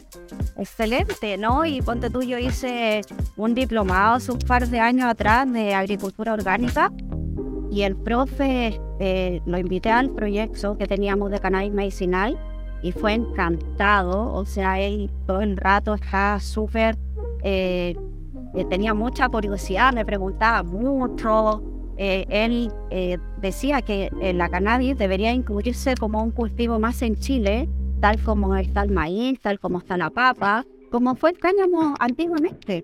[0.57, 1.65] Excelente, ¿no?
[1.65, 3.03] Y ponte tú, yo hice
[3.37, 6.91] un diplomado hace un par de años atrás de agricultura orgánica
[7.73, 12.39] y el profe eh, lo invité al proyecto que teníamos de cannabis medicinal
[12.83, 16.99] y fue encantado, o sea, él todo el rato estaba súper,
[17.43, 17.97] eh,
[18.55, 21.63] eh, tenía mucha curiosidad, me preguntaba mucho,
[21.97, 22.73] él
[23.41, 27.69] decía que la cannabis debería incluirse como un cultivo más en Chile
[28.03, 32.83] tal como está el maíz, tal como está la papa, como fue el cáñamo antiguamente.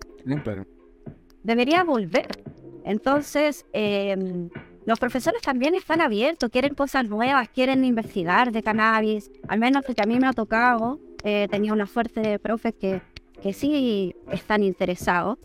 [1.42, 2.28] Debería volver.
[2.84, 4.48] Entonces, em,
[4.88, 9.92] los profesores también están abiertos, quieren cosas nuevas, quieren investigar de cannabis, al menos que
[10.02, 13.02] a mí me ha tocado, eh, tenía una fuerte de profes que,
[13.42, 15.38] que sí están interesados.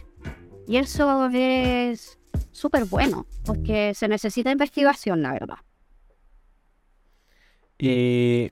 [0.66, 2.18] Y eso es
[2.54, 5.58] súper bueno, porque se necesita investigación, la verdad.
[7.78, 8.50] Y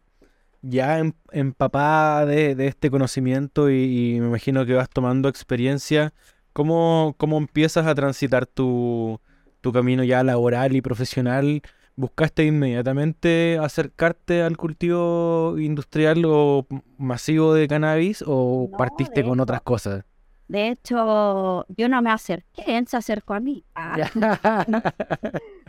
[0.61, 1.01] ya
[1.31, 6.13] empapada de, de, este conocimiento y, me imagino que vas tomando experiencia,
[6.51, 9.21] ¿cómo, cómo empiezas a transitar tu,
[9.61, 11.61] tu, camino ya laboral y profesional?
[11.95, 16.65] ¿Buscaste inmediatamente acercarte al cultivo industrial o
[16.97, 20.03] masivo de cannabis o partiste con otras cosas?
[20.47, 23.63] De hecho, yo no me acerqué, él se acercó a mí.
[23.73, 23.95] Ah.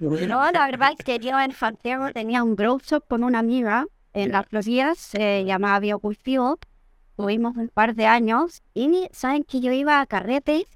[0.00, 3.86] no, la verdad es que yo en Santiago tenía un grow shop con una amiga
[4.12, 6.58] en las Florida, se llamaba Biocultivo.
[7.16, 10.66] Tuvimos un par de años y saben que yo iba a carrete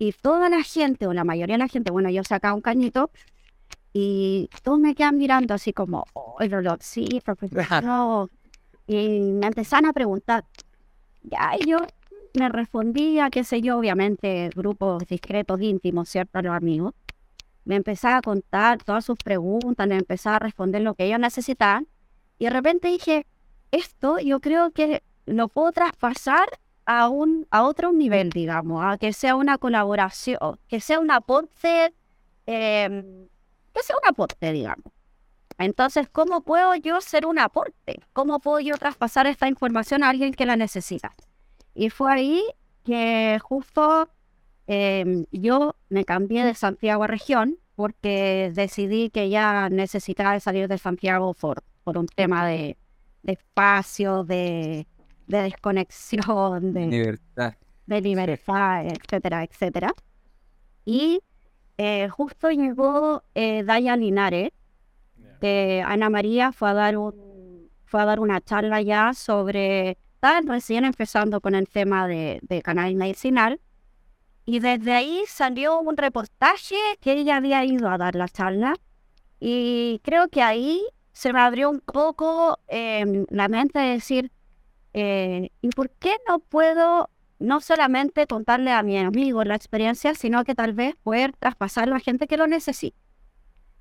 [0.00, 3.10] y toda la gente, o la mayoría de la gente, bueno, yo sacaba un cañito
[3.92, 7.20] y todos me quedan mirando así como, oh, el dolor, sí,
[7.82, 8.30] no.
[8.86, 10.46] Y me empezaron a preguntar.
[11.22, 11.78] Ya, y yo
[12.32, 16.40] me respondía, qué sé yo, obviamente, grupos discretos, íntimos, ¿cierto?
[16.40, 16.94] Los amigos.
[17.66, 21.86] Me empezaba a contar todas sus preguntas, me empezaba a responder lo que ellos necesitaban.
[22.38, 23.26] Y de repente dije,
[23.70, 26.48] esto yo creo que lo puedo traspasar
[26.86, 31.94] a un a otro nivel, digamos, a que sea una colaboración, que sea un aporte,
[32.46, 33.28] em,
[33.74, 34.92] que sea un aporte, digamos.
[35.58, 38.00] Entonces, ¿cómo puedo yo ser un aporte?
[38.12, 41.14] ¿Cómo puedo yo traspasar esta información a alguien que la necesita?
[41.74, 42.42] Y fue ahí
[42.84, 44.08] que justo
[44.66, 50.78] em, yo me cambié de Santiago a región porque decidí que ya necesitaba salir de
[50.78, 52.76] Santiago por, por un tema de,
[53.22, 54.86] de espacio, de,
[55.30, 57.54] de desconexión, de Libertad.
[57.86, 59.94] de libertad, etcétera, etcétera.
[60.84, 61.20] Y
[61.78, 64.50] eh, justo llegó eh, Daya Linares,
[65.40, 70.46] que Ana María fue a dar un, fue a dar una charla ya sobre, estaban
[70.46, 73.60] recién empezando con el tema de, de canal medicinal,
[74.44, 78.74] y desde ahí salió un reportaje que ella había ido a dar la charla,
[79.38, 84.30] y creo que ahí se me abrió un poco em, la mente de decir,
[84.94, 90.44] eh, ¿y por qué no puedo no solamente contarle a mi amigo la experiencia, sino
[90.44, 92.96] que tal vez poder traspasarlo a gente que lo necesite?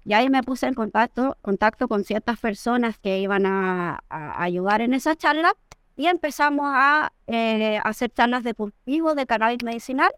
[0.06, 4.82] Y ahí me puse en contacto, contacto con ciertas personas que iban a, a ayudar
[4.82, 5.54] en esa charla
[5.98, 10.12] y empezamos a eh, hacer charlas de cultivo de cannabis medicinal.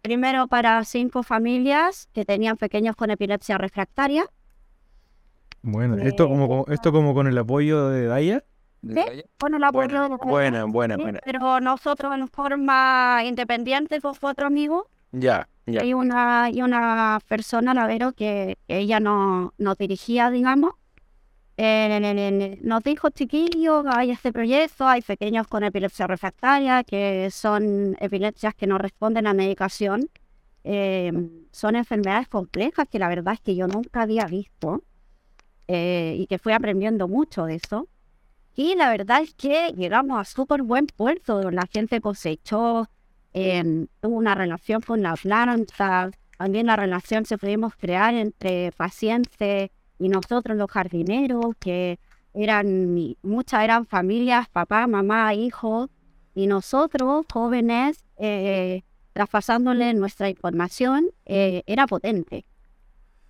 [0.00, 4.26] Primero para cinco familias que tenían pequeños con epilepsia refractaria.
[5.62, 8.44] Bueno, Eh, esto como, como- esto como con el apoyo de Daya.
[8.94, 9.22] ¿De ¿Sí?
[9.58, 11.20] La Buena, apoyo de- buena, buena, Sí, buena.
[11.24, 15.84] Pero nosotros en forma independiente con otro amigo Ya, ya.
[15.84, 20.72] y una, y una persona, la Vero, que, que ella no- nos dirigía, digamos.
[21.58, 28.54] Eh, nos dijo, chiquillos, hay este proyecto, hay pequeños con epilepsia refractaria, que son epilepsias
[28.54, 30.10] que no responden a medicación.
[30.64, 31.12] Eh,
[31.52, 34.82] son enfermedades complejas que la verdad es que yo nunca había visto
[35.68, 37.88] eh, y que fui aprendiendo mucho de eso.
[38.56, 41.50] Y la verdad es que llegamos a súper buen puerto.
[41.50, 42.88] La gente cosechó,
[43.34, 46.10] em, tuvo una relación con la planta.
[46.38, 51.98] También la relación se pudimos crear entre pacientes y nosotros los jardineros, que
[52.32, 55.90] eran, muchas eran familias, papá, mamá, hijos.
[56.34, 62.46] Y nosotros, jóvenes, eh, traspasándole nuestra información, eh, era potente.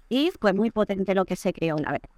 [0.09, 2.16] Y fue muy potente lo que se creó, la verdad.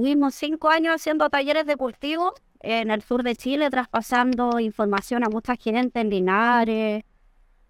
[0.00, 5.28] Tuvimos cinco años haciendo talleres de cultivo en el sur de Chile, traspasando información a
[5.28, 7.04] mucha gente en Linares.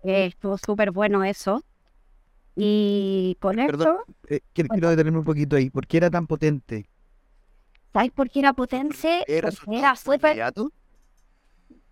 [0.04, 1.64] Eh, estuvo súper bueno eso.
[2.54, 3.96] Y con Perdón.
[4.06, 4.74] esto, Eh, quiero, Bueno.
[4.78, 5.70] quiero detenerme un poquito ahí.
[5.70, 6.88] ¿Por qué era tan potente?
[7.92, 9.24] ¿sabes por qué era potente?
[9.26, 10.70] ¿Era era súper inmediato?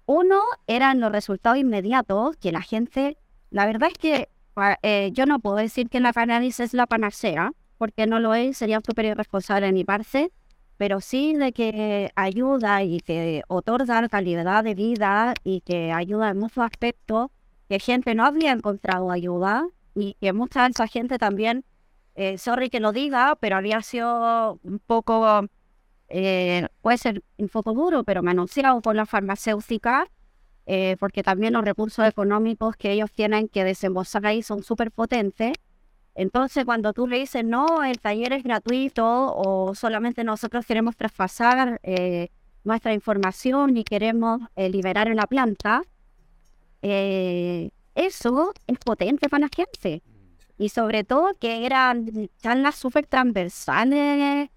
[0.07, 3.19] Uno, eran los resultados inmediatos, que la gente,
[3.51, 6.87] la verdad es que pa- eh, yo no puedo decir que la cannabis es la
[6.87, 10.33] panacea, porque no lo es, sería súper irresponsable de mi parte,
[10.77, 16.39] pero sí de que ayuda y que otorga calidad de vida y que ayuda en
[16.39, 17.31] muchos aspectos,
[17.69, 21.65] que gente no había encontrado ayuda y que mucha de esa gente también,
[22.15, 25.49] eh, sorry que lo diga, pero había sido un poco
[26.09, 30.11] eh, puede ser un poco duro, pero manoseado por la farmacéutica,
[30.67, 35.53] eh, porque también los recursos económicos que ellos tienen que desembolsar ahí son súper potentes.
[36.19, 39.05] Entonces, cuando tú le dices, no, el taller es gratuito
[39.37, 42.31] o solamente nosotros queremos traspasar eh,
[42.65, 45.83] nuestra información y queremos eh, liberar en la planta,
[46.83, 50.03] eh, eso es potente para la gente.
[50.59, 54.51] Y sobre todo que eran charlas súper transversales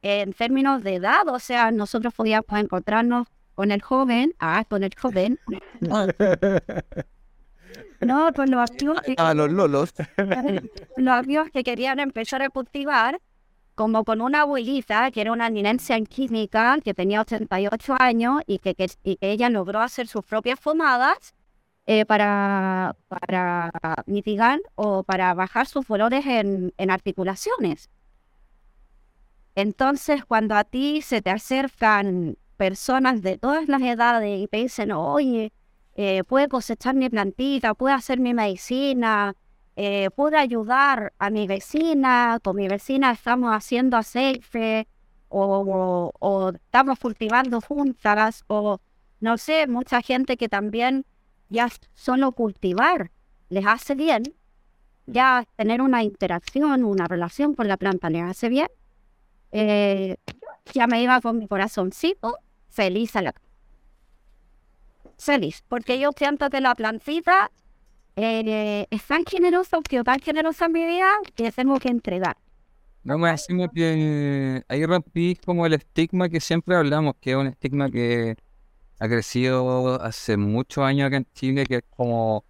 [0.00, 4.92] en términos de edad, o sea, nosotros podíamos encontrarnos con el joven, ah, con el
[4.98, 5.38] joven,
[8.00, 9.92] no, con los amigos que, Ah, los lolos.
[10.96, 13.20] los amigos que querían empezar a cultivar,
[13.74, 18.58] como con una abuelita que era una eminencia en química, que tenía 88 años y
[18.58, 21.34] que, que- y que ella logró hacer sus propias fumadas
[21.86, 23.72] eh, para, para
[24.06, 27.90] mitigar o para bajar sus dolores en, en articulaciones.
[29.54, 34.92] Entonces, cuando a ti se te acercan personas de todas las edades y te dicen,
[34.92, 35.52] oye,
[35.94, 39.34] eh, puedo cosechar mi plantita, puedo hacer mi medicina,
[39.76, 44.88] eh, puedo ayudar a mi vecina, con mi vecina estamos haciendo aceite,
[45.28, 48.80] o, o- o estamos cultivando juntas, o
[49.20, 51.04] no sé, mucha gente que también
[51.48, 53.10] ya solo cultivar
[53.48, 54.22] les hace bien,
[55.06, 58.68] ya tener una interacción, una relación con la planta les hace bien.
[59.52, 60.16] Eh,
[60.72, 62.38] ya me iba con mi corazoncito
[62.70, 63.34] feliz a la
[65.22, 67.50] feliz, porque yo siento que la plantita
[68.16, 72.36] eh, es tan generosa, que tan generosa en mi vida, que tengo que entregar.
[73.04, 77.48] No me decimos que ahí rompí como el estigma que siempre hablamos, que es un
[77.48, 78.36] estigma que
[79.00, 82.44] ha crecido hace muchos años acá en Chile, que es como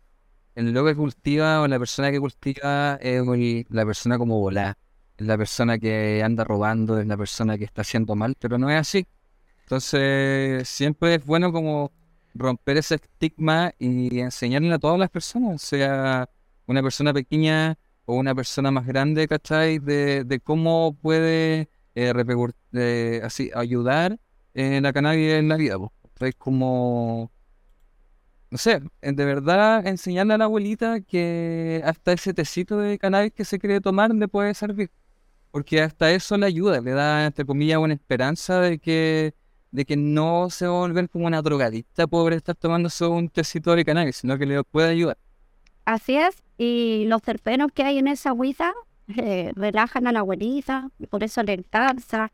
[0.54, 3.24] el loco que cultiva o la persona que cultiva es
[3.70, 4.76] la persona como volá,
[5.16, 8.68] es la persona que anda robando, es la persona que está haciendo mal, pero no
[8.68, 9.06] es así.
[9.62, 11.92] Entonces, siempre es bueno como
[12.34, 16.28] romper ese estigma y enseñarle a todas las personas, sea
[16.66, 19.78] una persona pequeña o una persona más grande, ¿cachai?
[19.78, 22.12] De, de cómo puede eh,
[22.72, 24.18] eh, así, ayudar
[24.54, 25.76] en la cannabis en la vida.
[26.20, 27.32] Es como,
[28.50, 33.44] no sé, de verdad enseñarle a la abuelita que hasta ese tecito de cannabis que
[33.44, 34.90] se quiere tomar le puede servir.
[35.50, 39.34] Porque hasta eso le ayuda, le da, entre comillas, una esperanza de que,
[39.72, 43.74] de que no se va a volver como una drogadicta por estar tomándose un tecito
[43.74, 45.18] de cannabis, sino que le puede ayudar.
[45.84, 48.72] Así es, y los terpenos que hay en esa agüita
[49.16, 52.30] eh, relajan a la abuelita, por eso le encanta.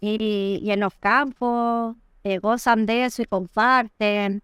[0.00, 4.42] Y, y en los campos eh, gozan de eso y comparten.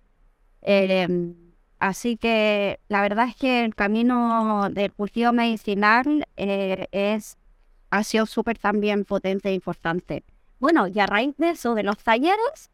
[0.63, 1.35] Em,
[1.79, 7.39] así que la verdad es que el camino del cultivo medicinal eh, es,
[7.91, 10.25] ha sido súper también potente e importante.
[10.59, 12.71] Bueno, y a raíz de eso, de los talleres,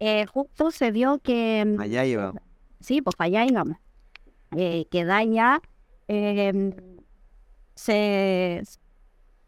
[0.00, 1.64] eh, justo se dio que...
[1.64, 2.32] mm, Allá iba.
[2.80, 3.76] Sí, pues allá íbamos.
[4.56, 5.60] Eh, que Daña
[6.08, 6.72] em,
[7.74, 8.62] se,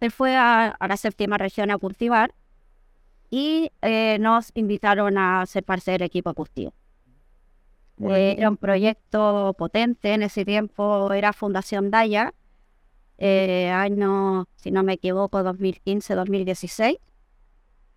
[0.01, 2.35] se fue a, a la séptima región a cultivar
[3.31, 6.75] y eh, nos invitaron a ser parte del equipo cultivo.
[8.03, 12.33] Eh, era un proyecto potente en ese tiempo, era Fundación Daya,
[13.19, 16.99] eh, año, si no me equivoco, 2015-2016.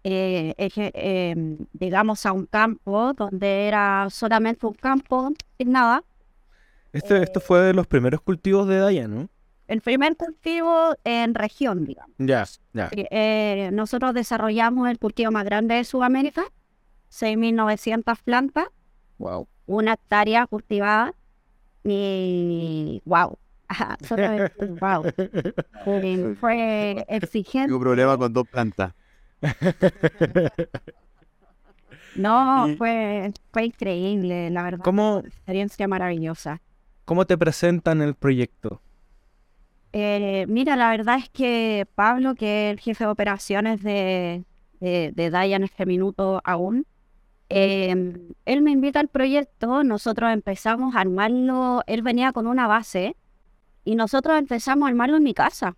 [0.06, 6.04] Eh, em, digamos, a un campo donde era solamente un campo sin nada.
[6.92, 9.30] Esto, esto fue de los primeros cultivos de Daya, ¿no?
[9.68, 12.14] El primer cultivo en región, digamos.
[12.18, 12.90] Ya, ya.
[12.92, 16.44] Eh, eh, nosotros desarrollamos el cultivo más grande de Sudamérica,
[17.10, 18.66] 6.900 plantas,
[19.20, 19.48] Wow.
[19.68, 21.14] una hectárea cultivada
[21.84, 23.38] y wow.
[24.08, 25.06] Solamente wow.
[25.86, 27.68] Eh, Fue exigente.
[27.68, 28.94] Tengo problema con dos plantas.
[32.16, 34.84] No, Y- fue, fue increíble, la verdad.
[34.84, 36.62] ¿Cómo, Experiencia maravillosa.
[37.06, 38.82] ¿Cómo te presentan el proyecto?
[39.94, 44.44] Eh, mira, la verdad es que Pablo, que es el jefe de operaciones de,
[44.80, 46.86] de, de Daya en este minuto aún,
[47.50, 48.16] eh,
[48.46, 53.16] él me invita al proyecto, nosotros empezamos a armarlo, él venía con una base
[53.86, 55.76] y nosotros empezamos a armarlo en mi casa.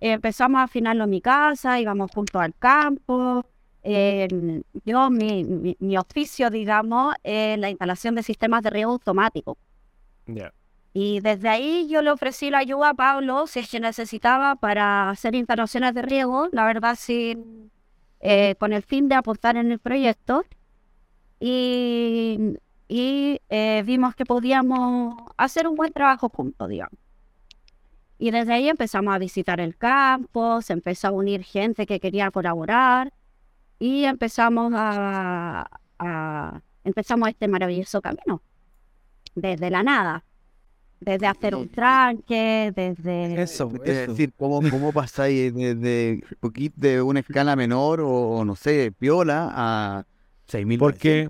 [0.00, 3.44] Empezamos a afinarlo en mi casa, íbamos juntos al campo.
[3.82, 4.28] eh,
[4.84, 9.56] yo, mi, mi, mi oficio, digamos, es la instalación de sistemas de riego automático.
[10.26, 10.52] Ya.
[10.92, 15.10] Y desde ahí yo le ofrecí la ayuda a Pablo si es que necesitaba para
[15.10, 17.70] hacer instalaciones de riego, la verdad sin,
[18.20, 20.44] eh, con el fin de aportar en el proyecto.
[21.38, 22.56] Y,
[22.88, 26.98] y eh, vimos que podíamos hacer un buen trabajo juntos, digamos.
[28.22, 32.30] Y desde ahí empezamos a visitar el campo, se empezó a unir gente que quería
[32.30, 33.14] colaborar
[33.78, 35.66] y empezamos a,
[35.98, 38.42] a- empezamos este maravilloso camino
[39.34, 40.24] desde la nada.
[41.00, 43.40] Desde hacer un tranque, desde...
[43.40, 46.22] Eso, Es decir, ¿cómo, cómo pasáis de, de,
[46.76, 50.04] de una escala menor o, no sé, piola a
[50.46, 51.26] 6.000 Porque-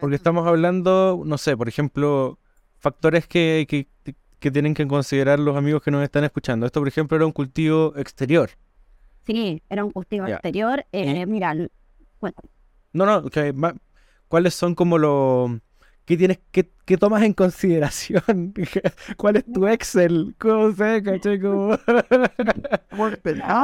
[0.00, 2.38] Porque estamos hablando, no sé, por ejemplo,
[2.76, 3.88] factores que, que,
[4.38, 6.66] que tienen que considerar los amigos que nos están escuchando.
[6.66, 8.50] Esto, por ejemplo, era un cultivo exterior.
[9.26, 10.86] Sí, era un cultivo exterior.
[10.92, 11.54] Eh, mira,
[12.20, 12.36] bueno,
[12.92, 13.24] No, no,
[13.54, 13.74] ma-
[14.28, 15.50] ¿cuáles son como los...
[16.06, 18.54] ¿Qué tienes, qué, qué tomas en consideración?
[19.16, 20.36] ¿Cuál es tu Excel?
[20.38, 20.72] ¿Cómo?
[21.42, 21.76] Como...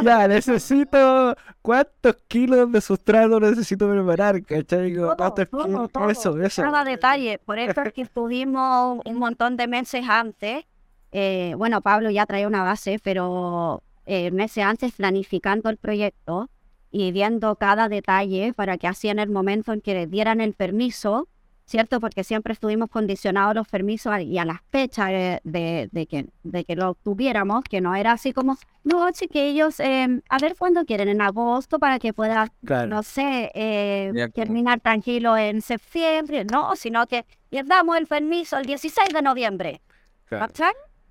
[0.02, 1.36] Ya, necesito...
[1.62, 4.92] ¿Cuántos kilos de sustrato necesito preparar, cachai?
[4.94, 6.62] Todo, ¿cuántos todo, todo, Eso, eso.
[6.62, 7.38] cada detalle.
[7.38, 10.64] Por eso es que estuvimos un montón de meses antes.
[11.12, 16.50] eh, bueno, Pablo ya traía una base, pero eh, meses antes planificando el proyecto
[16.90, 20.54] y viendo cada detalle para que así en el momento en que le dieran el
[20.54, 21.28] permiso,
[21.72, 22.00] ¿cierto?
[22.00, 26.64] Porque siempre estuvimos condicionados los permisos y a las fechas de, de- de que, de
[26.64, 31.08] que lo obtuviéramos, que no era así como, no, chiquillos, eh, a ver cuándo quieren,
[31.08, 32.88] en agosto, para que pueda Claro.
[32.88, 38.66] no sé, eh, terminar tranquilo en septiembre, no, sino que les damos el permiso el
[38.66, 39.80] 16 de noviembre.
[40.26, 40.44] claro.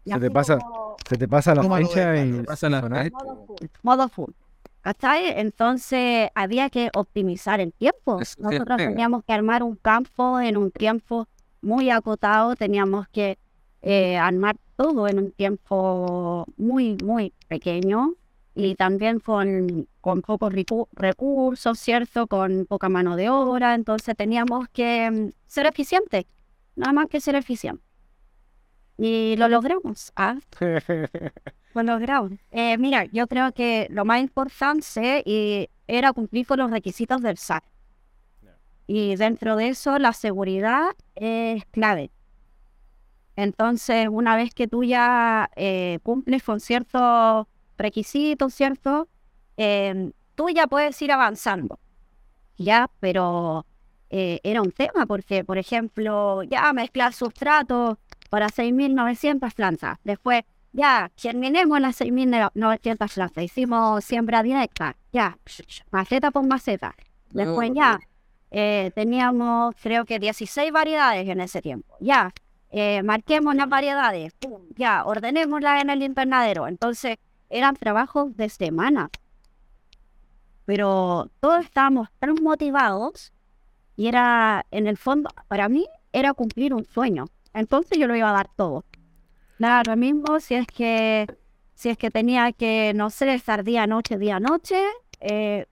[0.05, 2.11] Se te pasa- como Se te pasa la fecha
[3.47, 4.31] full, modo full.
[4.81, 5.39] ¿Cachai?
[5.39, 8.17] Entonces había que optimizar el tiempo.
[8.39, 11.27] Nosotros teníamos que armar un campo en un tiempo
[11.61, 13.37] muy acotado, teníamos que
[13.83, 18.13] eh, armar todo en un tiempo muy, muy pequeño.
[18.53, 22.27] y también con, con pocos recu- recursos, ¿cierto?
[22.27, 26.25] Con poca mano de obra, entonces teníamos que mm, ser eficientes,
[26.75, 27.85] nada más que ser eficientes.
[28.97, 30.35] Y lo logramos, ¿ah?
[31.73, 32.33] Lo logramos.
[32.51, 37.37] Eh, mira, yo creo que lo más importante y era cumplir con los requisitos del
[37.37, 37.63] SAT.
[38.87, 42.11] Y dentro de eso, la seguridad es clave.
[43.37, 49.07] Entonces, una vez que tú ya eh, cumples con ciertos requisitos, ¿cierto?
[49.57, 51.79] Em, tú ya puedes ir avanzando,
[52.57, 52.89] ¿ya?
[52.99, 53.65] Pero
[54.09, 57.97] eh, era un tema porque, por ejemplo, ya mezclar sustrato
[58.31, 59.99] para 6.900 plantas.
[60.05, 63.43] Después, ya, terminemos las 6.900 plantas.
[63.43, 65.37] Hicimos siembra directa, ya,
[65.91, 66.95] maceta por maceta.
[67.31, 67.99] Después, ya,
[68.49, 71.97] eh, teníamos creo que 16 variedades en ese tiempo.
[71.99, 72.33] Ya,
[72.69, 76.69] eh, marquemos las variedades, pum, ya, ordenémoslas en el invernadero.
[76.69, 77.17] Entonces,
[77.49, 79.09] eran trabajos de semana.
[80.63, 83.33] Pero todos estábamos tan motivados
[83.97, 87.25] y era, en el fondo, para mí, era cumplir un sueño.
[87.53, 88.85] Entonces yo lo iba a dar todo.
[89.59, 91.27] Nada, lo mismo si es que,
[91.75, 94.81] si es que tenía que, no sé, estar día, noche, día, noche.
[95.19, 95.67] eh,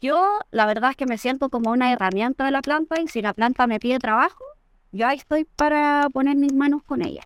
[0.00, 3.22] yo, la verdad es que me siento como una herramienta de la planta y si
[3.22, 4.44] la planta me pide trabajo,
[4.92, 7.22] yo ahí estoy para poner mis manos con ella.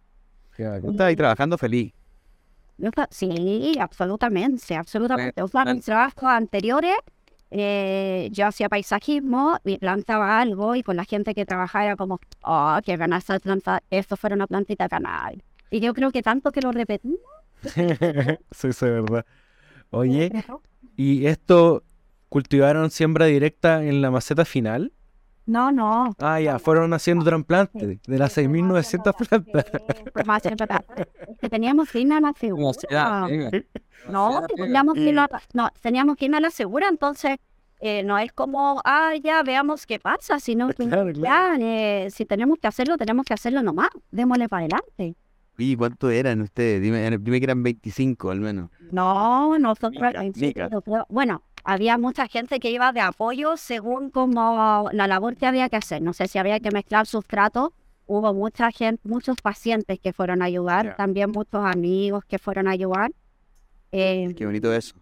[0.56, 1.92] Tú estás ahí trabajando feliz.
[3.10, 5.42] Sí, absolutamente, absolutamente.
[5.42, 5.76] O sea, claro.
[5.76, 6.96] mis trabajos anteriores,
[7.56, 12.18] eh, yo hacía paisajismo y plantaba algo y con la gente que trabajaba era como,
[12.42, 15.40] oh, que ganar esa planta, esto fuera una plantita canal.
[15.70, 17.20] Y yo creo que tanto que lo repetimos.
[18.50, 19.24] sí, sí, verdad.
[19.90, 20.32] Oye,
[20.96, 21.84] ¿y esto
[22.28, 24.92] cultivaron siembra directa en la maceta final?
[25.46, 26.14] No, no.
[26.18, 29.66] Ah, ya, fueron haciendo trasplante de las 6.900 plantas.
[30.12, 32.72] Pues más que teníamos que irnos a la segura.
[32.88, 33.50] pega.
[34.08, 37.36] No, teníamos que irnos a, no, teníamos que irnos a la segura, entonces
[37.80, 42.24] eh, no es como, ah, ya veamos qué pasa, sino que Claro, ya, eh, si
[42.24, 45.16] tenemos que hacerlo, tenemos que hacerlo nomás, démosle para adelante.
[45.58, 46.82] Oye, ¿cuánto eran ustedes?
[46.82, 48.70] Dime, dime que eran 25 al menos.
[48.90, 50.02] No, nosotros,
[50.36, 50.68] Mica,
[51.08, 55.76] bueno, había mucha gente que iba de apoyo según como la labor que había que
[55.76, 56.02] hacer.
[56.02, 57.70] No sé si había que mezclar sustratos.
[58.06, 60.96] Hubo mucha gente, muchos pacientes que fueron a ayudar, Ya.
[60.96, 63.12] también muchos amigos que fueron a ayudar.
[63.92, 64.94] Eh, Qué bonito eso.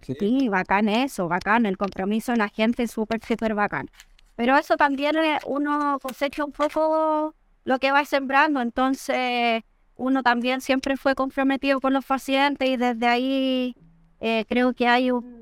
[0.00, 1.64] Sí, bacán eso, bacán.
[1.66, 3.88] El compromiso de la gente es súper, súper bacán.
[4.34, 7.34] Pero eso también eh, uno cosecha un poco
[7.64, 8.60] lo que va sembrando.
[8.62, 9.62] Entonces,
[9.96, 13.76] uno también siempre fue comprometido con los pacientes y desde ahí
[14.20, 15.40] eh, creo que hay un,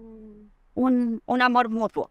[0.85, 2.11] un, un amor mutuo.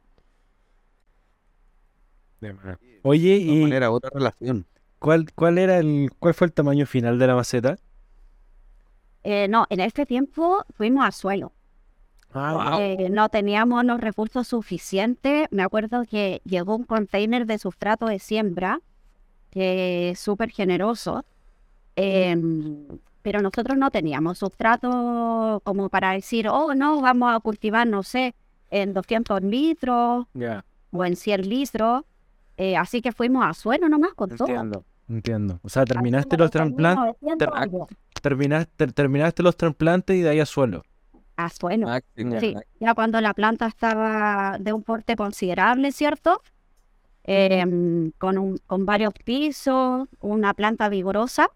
[3.01, 4.67] Oye, De ¿y maneras, otra relación.
[4.99, 7.77] cuál, cuál era el, cuál fue el tamaño final de la maceta?
[9.23, 11.53] Eh, no, en este tiempo fuimos a suelo.
[12.33, 15.47] Ah, Eh, no teníamos los recursos suficientes.
[15.51, 18.81] Me acuerdo que llegó un container de sustrato de siembra,
[19.51, 21.25] que es súper generoso,
[21.95, 22.87] em,
[23.23, 28.35] pero nosotros no teníamos sustrato como para decir, oh, no, vamos a cultivar, no sé,
[28.69, 30.25] en 200 litros
[30.91, 32.03] o en 100 litros.
[32.57, 34.47] Eh, así que fuimos a suelo nomás con todo.
[34.47, 34.83] entiendo.
[35.09, 35.59] Entiendo.
[35.63, 37.87] O sea, terminaste los trasplantes, 900 ter- algo.
[38.21, 40.83] terminaste, terminaste los trasplantes y de ahí a suelo.
[41.37, 41.87] A suelo.
[41.87, 42.61] Máximo, Sí, máximo.
[42.81, 46.41] ya cuando la planta estaba de un porte considerable, ¿cierto?
[47.23, 51.51] Em, con, un, con varios pisos, una planta vigorosa,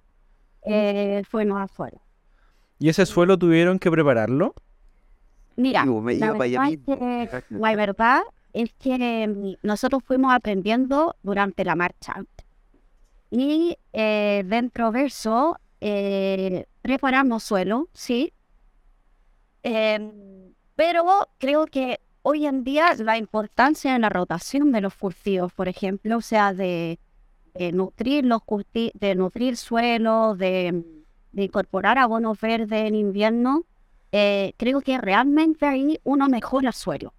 [0.66, 1.98] eh, fuimos afuera.
[2.78, 4.54] ¿Y ese suelo tuvieron que prepararlo?
[5.56, 7.56] Mira, me la iba para allá verdad, es que, Exacto.
[7.56, 8.22] la verdad
[8.54, 12.24] es que em, nosotros fuimos aprendiendo durante la marcha.
[13.30, 18.34] Y eh, dentro de eso, eh, preparamos suelo, sí.
[19.64, 21.06] Em, pero
[21.38, 26.18] creo que hoy en día la importancia de la rotación de los cultivos, por ejemplo,
[26.18, 27.00] o sea, de,
[27.54, 28.42] de nutrir los
[28.74, 30.84] de nutrir suelo, de,
[31.32, 33.66] de incorporar abonos verdes en invierno,
[34.12, 37.14] eh, creo que realmente ahí uno mejora suelo.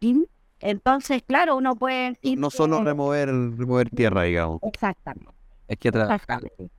[0.00, 0.24] ¿Sí?
[0.60, 4.60] Entonces, claro, uno puede ir No solo que- remover, remover tierra, digamos.
[4.62, 5.30] Exactamente.
[5.68, 5.88] Es que.
[5.88, 6.70] Exactamente.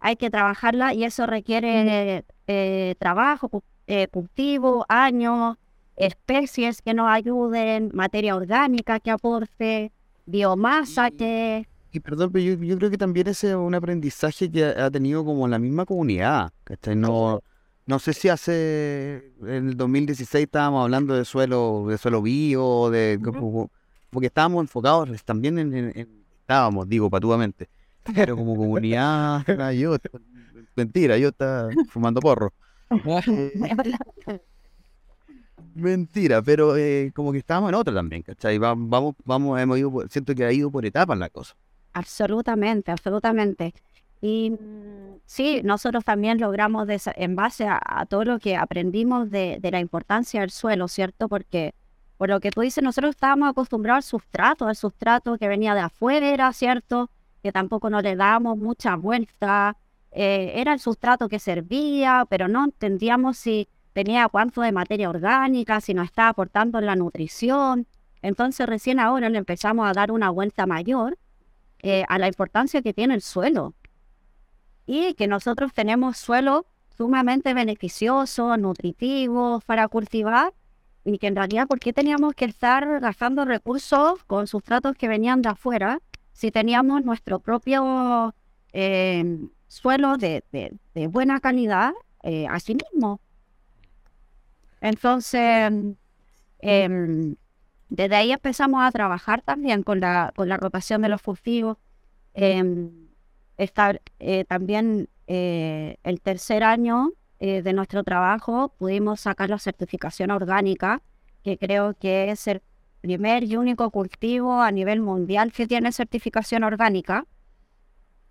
[0.00, 5.56] Hay que trabajarla y eso requiere eh, trabajo, eh, cultivo, años,
[5.96, 9.92] especies que nos ayuden, materia orgánica que aporte,
[10.24, 11.68] biomasa que...
[11.92, 14.90] Y perdón, pero yo, yo creo que también ese es un aprendizaje que ha ha
[14.90, 16.96] tenido como la misma comunidad, ¿cachai?
[16.96, 17.40] No,
[17.86, 23.18] no sé si hace, en el 2016 estábamos hablando de suelo, de suelo bio, de,
[24.10, 27.68] porque estábamos enfocados también en, en- en- estábamos, digo, patuamente,
[28.04, 29.44] pero como comunidad,
[29.76, 29.96] yo,
[30.76, 32.52] mentira, yo estaba fumando porro.
[35.74, 38.58] Mentira, pero eh, como que estábamos en otra también, ¿cachai?
[38.58, 41.54] Va- Vamos, vamos, hemos ido, por- siento que ha ido por etapas la cosa.
[41.92, 43.74] Absolutamente, absolutamente.
[44.20, 44.52] Y
[45.24, 50.40] sí, nosotros también logramos, en base a, todo lo que aprendimos de, de la importancia
[50.40, 51.28] del suelo, ¿cierto?
[51.28, 51.74] Porque,
[52.18, 55.80] por lo que tú dices, nosotros estábamos acostumbrados al sustrato, al sustrato que venía de
[55.80, 57.10] afuera, ¿cierto?
[57.42, 59.76] Que tampoco no le dábamos mucha vuelta.
[60.12, 65.80] eh, era el sustrato que servía, pero no entendíamos si tenía cuánto de materia orgánica,
[65.80, 67.86] si nos estaba aportando la nutrición.
[68.22, 71.18] Entonces, recién ahora le empezamos a dar una vuelta mayor
[71.82, 73.74] eh, a la importancia que tiene el suelo.
[74.92, 76.66] Y que nosotros tenemos suelo
[76.96, 80.52] sumamente beneficiosos, nutritivos para cultivar,
[81.04, 85.42] y que en realidad, ¿por qué teníamos que estar gastando recursos con sustratos que venían
[85.42, 86.00] de afuera
[86.32, 88.34] si teníamos nuestro propio
[88.72, 89.38] eh,
[89.68, 90.42] suelo de,
[91.08, 91.92] buena calidad
[92.24, 93.20] eh, así mismo?
[94.80, 95.72] Entonces,
[96.58, 97.36] em,
[97.88, 101.76] desde ahí empezamos a trabajar también con la, con rotación de los cultivos.
[102.34, 103.09] Em,
[103.62, 110.30] estar, eh, también eh, el tercer año eh, de nuestro trabajo pudimos sacar la certificación
[110.30, 111.02] orgánica,
[111.44, 112.62] que creo que es el
[113.00, 117.26] primer y único cultivo a nivel mundial que tiene certificación orgánica.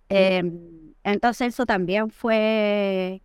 [0.08, 3.22] Em, entonces eso también fue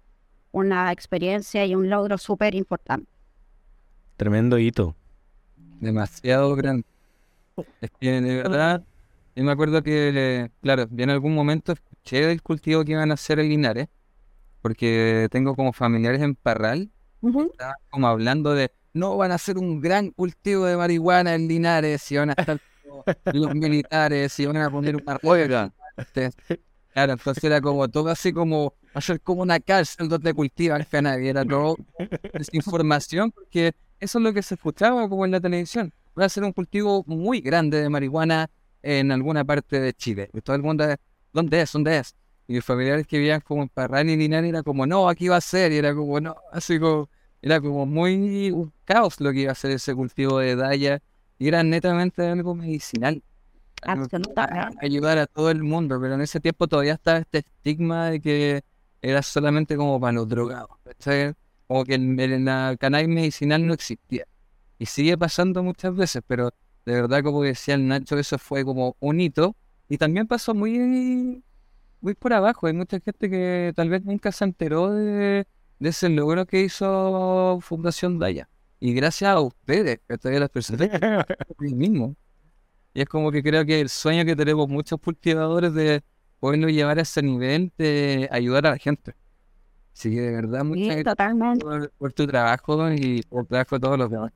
[0.52, 3.10] una experiencia y un logro súper importante.
[4.16, 4.96] Tremendo hito.
[5.80, 6.86] demasiado grande.
[7.82, 8.84] Es que de verdad,
[9.36, 11.74] yo me acuerdo que, claro, en algún momento
[12.06, 13.88] escuché del cultivo que iban a hacer en Linares,
[14.62, 16.92] porque tengo como familiares en Parral,
[17.24, 22.12] estaban como hablando de, no, van a hacer un gran cultivo de marihuana en Linares,
[22.12, 22.60] y van a estar
[23.34, 25.74] los militares, y van a poner una Oiga,
[26.94, 31.44] Claro, entonces era como todo así como, ser como una cárcel donde cultivan cannabis, era
[31.44, 31.76] todo
[32.32, 35.92] desinformación, porque eso es lo que se escuchaba como en la televisión.
[36.18, 38.50] Va a ser un cultivo muy grande de marihuana
[38.82, 40.30] en alguna parte de Chile.
[40.34, 40.86] Y todo el mundo,
[41.36, 41.72] ¿dónde es?
[41.74, 42.16] ¿Dónde es?
[42.48, 45.38] Y mis familiares que vivían como en Parral y Linares era como, no, aquí va
[45.38, 47.10] a ser, y era como, no, así como,
[47.42, 51.02] era como muy un caos lo que iba a ser ese cultivo de Daya,
[51.40, 53.22] y era netamente algo medicinal
[53.84, 54.78] Absolutamente.
[54.82, 58.62] ayudar a todo el mundo, pero en ese tiempo todavía estaba este estigma de que
[59.02, 60.70] era solamente como para los drogados.
[61.68, 64.26] Como que el, el- la cannabis medicinal no existía.
[64.80, 66.52] Y sigue pasando muchas veces, pero
[66.86, 69.56] de verdad, como decía el Nacho, eso fue como un hito.
[69.90, 71.44] Y también pasó muy,
[72.02, 72.68] muy por abajo.
[72.68, 75.48] Hay mucha gente que tal vez nunca se enteró de,
[75.80, 78.50] de ese logro que hizo Fundación Daya.
[78.80, 80.90] Y gracias a ustedes, que todavía las personas
[81.60, 82.16] mismo.
[82.94, 86.04] Y es como que creo que el sueño que tenemos muchos cultivadores de
[86.40, 89.16] poderlo llevar a ese nivel de ayudar a la gente.
[89.94, 93.76] Así que de verdad, muchas Sí, gracias por, por tu trabajo y por el trabajo
[93.78, 94.32] de todos los demás.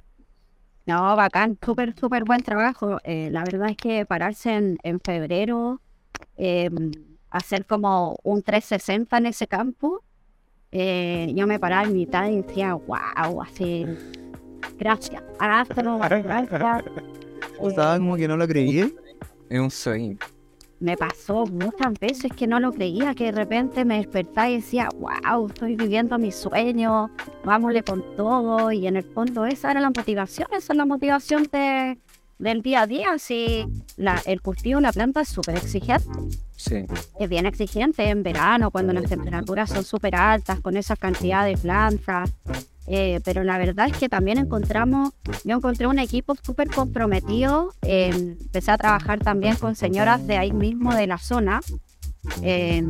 [0.90, 2.98] No, bacán, súper, súper buen trabajo.
[3.04, 5.82] Eh, la verdad es que pararse en, en febrero,
[6.36, 6.72] eh,
[7.30, 10.04] hacer como un 360 en ese campo,
[10.72, 13.86] eh, yo me paraba en mitad y decía, wow, así,
[14.80, 15.78] gracias, gracias.
[17.70, 18.92] estaba como que no lo creí.
[19.48, 20.18] Es un sueño.
[20.80, 24.88] Me pasó muchas veces que no lo creía, que de repente me despertaba y decía,
[24.98, 27.10] wow, estoy viviendo mi sueño,
[27.44, 28.72] vámonos con todo.
[28.72, 31.98] Y en el fondo esa era la motivación, esa es la motivación de,
[32.38, 33.20] del día a día.
[33.20, 33.66] Si
[33.98, 36.08] la, el cultivo, la planta es súper exigente,
[36.56, 36.86] Sí.
[37.20, 41.58] es bien exigente en verano, cuando las temperaturas son súper altas, con esa cantidad de
[41.58, 42.32] plantas.
[42.92, 45.12] Eh, pero la verdad es que también encontramos,
[45.44, 47.74] yo encontré un equipo súper comprometido.
[47.84, 48.10] eh,
[48.42, 51.62] empecé a trabajar también con señoras de ahí mismo de la zona,
[52.42, 52.84] eh,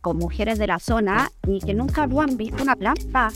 [0.00, 3.28] con mujeres de la zona, y que nunca habían visto una planta.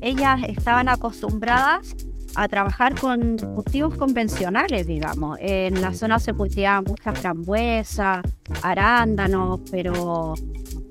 [0.00, 1.96] Ellas estaban acostumbradas
[2.38, 5.38] a trabajar con cultivos convencionales, digamos.
[5.40, 8.22] En la zona se cultivaban muchas frambuesas,
[8.62, 10.34] arándanos, pero,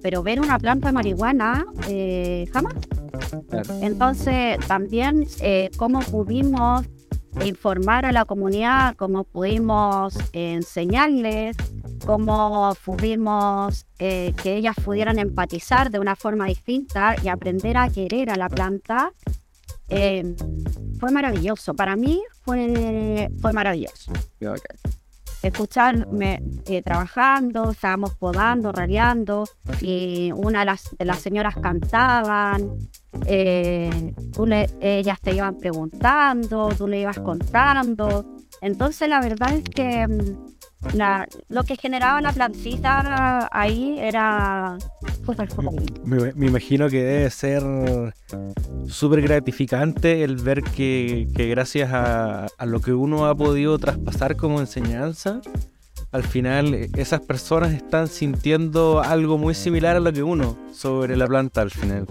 [0.02, 2.76] pero ver una planta de marihuana eh, jamás.
[3.82, 6.86] Entonces, también eh, cómo pudimos
[7.45, 11.56] informar a la comunidad, cómo pudimos eh, enseñarles,
[12.06, 18.30] cómo pudimos eh, que ellas pudieran empatizar de una forma distinta y aprender a querer
[18.30, 19.12] a la planta,
[19.89, 20.35] eh,
[20.99, 21.73] fue maravilloso.
[21.73, 24.11] Para mí fue, fue maravilloso
[25.43, 29.45] escucharme eh, trabajando, estábamos podando, raleando,
[29.81, 32.71] y una de las, de las señoras cantaban,
[33.27, 38.25] eh, tú le- ellas te iban preguntando, tú le ibas contando.
[38.61, 40.57] Entonces la verdad es que mm,
[40.93, 44.78] la, lo que generaba la plantita ahí era
[45.25, 45.49] súper
[46.05, 47.63] me, me imagino que debe ser
[48.88, 54.36] súper gratificante el ver que, que gracias a, a lo que uno ha podido traspasar
[54.36, 55.41] como enseñanza,
[56.12, 61.18] al final eh, esas personas están sintiendo algo muy similar a lo que uno sobre
[61.18, 62.05] la planta al final.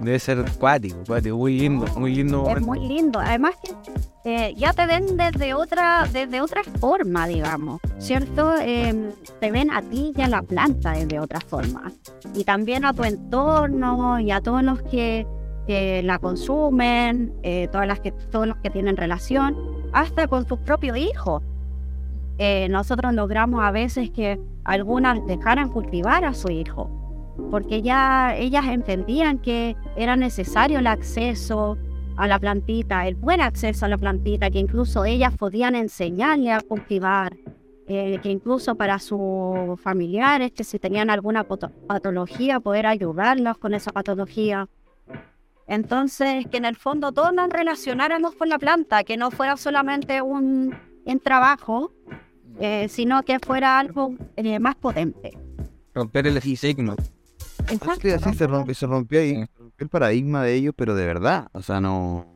[0.00, 2.48] Debe ser cuático, cuático, muy lindo, muy lindo.
[2.48, 3.20] Es muy lindo.
[3.20, 3.74] Además que
[4.24, 8.54] eh, ya te ven desde otra, desde otra forma, digamos, ¿cierto?
[8.60, 9.10] Em,
[9.40, 11.92] te ven a ti y a la planta desde otra forma.
[12.34, 15.26] Y también a tu entorno y a todos los que,
[15.66, 19.56] que la consumen, eh, todas las que, todos los que tienen relación,
[19.92, 21.42] hasta con tus propios hijos.
[22.44, 26.90] Eh, nosotros logramos a veces que algunas dejaran cultivar a su hijo,
[27.52, 31.78] porque ya ellas entendían que era necesario el acceso
[32.16, 36.60] a la plantita, el buen acceso a la plantita, que incluso ellas podían enseñarle a
[36.62, 37.36] cultivar,
[37.86, 43.92] eh, que incluso para sus familiares, que si tenían alguna patología, poder ayudarlos con esa
[43.92, 44.68] patología.
[45.68, 50.22] Entonces, que en el fondo todos nos relacionáramos con la planta, que no fuera solamente
[50.22, 50.74] un,
[51.04, 51.92] un trabajo,
[52.60, 55.36] eh, sino que fuera algo eh, más potente.
[55.94, 56.96] Romper el signo.
[57.70, 58.00] Exacto.
[58.02, 59.44] Sí, se, rompió, se rompió ahí
[59.78, 61.48] el paradigma de ellos, pero de verdad.
[61.52, 62.26] O sea, no.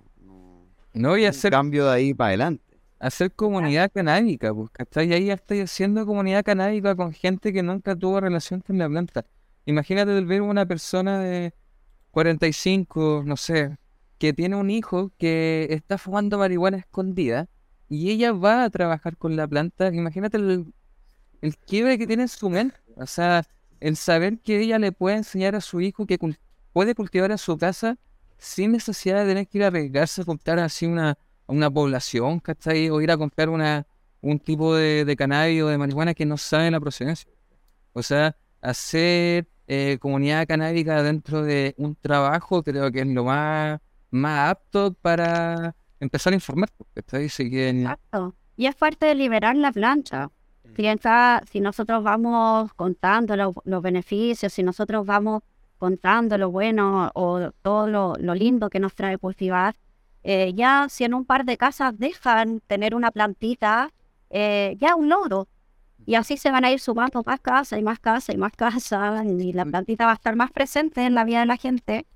[0.93, 1.53] No voy a hacer.
[1.53, 2.63] cambio de ahí para adelante.
[2.99, 5.13] Hacer comunidad canábica, pues, ¿cachai?
[5.13, 9.27] Ahí ya estoy haciendo comunidad canábica con gente que nunca tuvo relación con la planta.
[9.67, 11.53] Imagínate ver una persona de
[12.13, 13.77] 45, no sé,
[14.19, 17.49] que tiene un hijo que está fumando marihuana escondida
[17.89, 19.89] y ella va a trabajar con la planta.
[19.93, 20.73] Imagínate el,
[21.41, 22.77] el quiebre que tiene en su mente.
[22.97, 23.45] O sea,
[23.81, 26.19] el saber que ella le puede enseñar a su hijo que
[26.73, 27.97] puede cultivar en su casa
[28.39, 32.91] sin necesidad de tener que ir a arriesgarse a comprar así una, una población, ¿cachai?
[32.91, 33.87] O ir a comprar una,
[34.21, 37.31] un tipo de, de cannabis o de marihuana que no sabe la procedencia.
[37.93, 43.81] O sea, hacer eh, comunidad canábica dentro de un trabajo creo que es lo más,
[44.11, 46.71] más apto para empezar a informar.
[47.83, 48.35] Exacto.
[48.57, 50.31] Y es parte de liberar la plancha.
[50.75, 55.43] Piensa, si nosotros vamos contando los beneficios, si nosotros vamos
[55.79, 59.77] contando lo bueno o todo lo, lindo que nos trae cultivar,
[60.23, 63.93] eh, ya si en un par de casas dejan tener una plantita,
[64.31, 65.49] eh, ya un logro.
[66.05, 69.25] Y así se van a ir sumando más casas y más casas y más casas
[69.25, 72.07] y la plantita va a estar más presente en la vida de la gente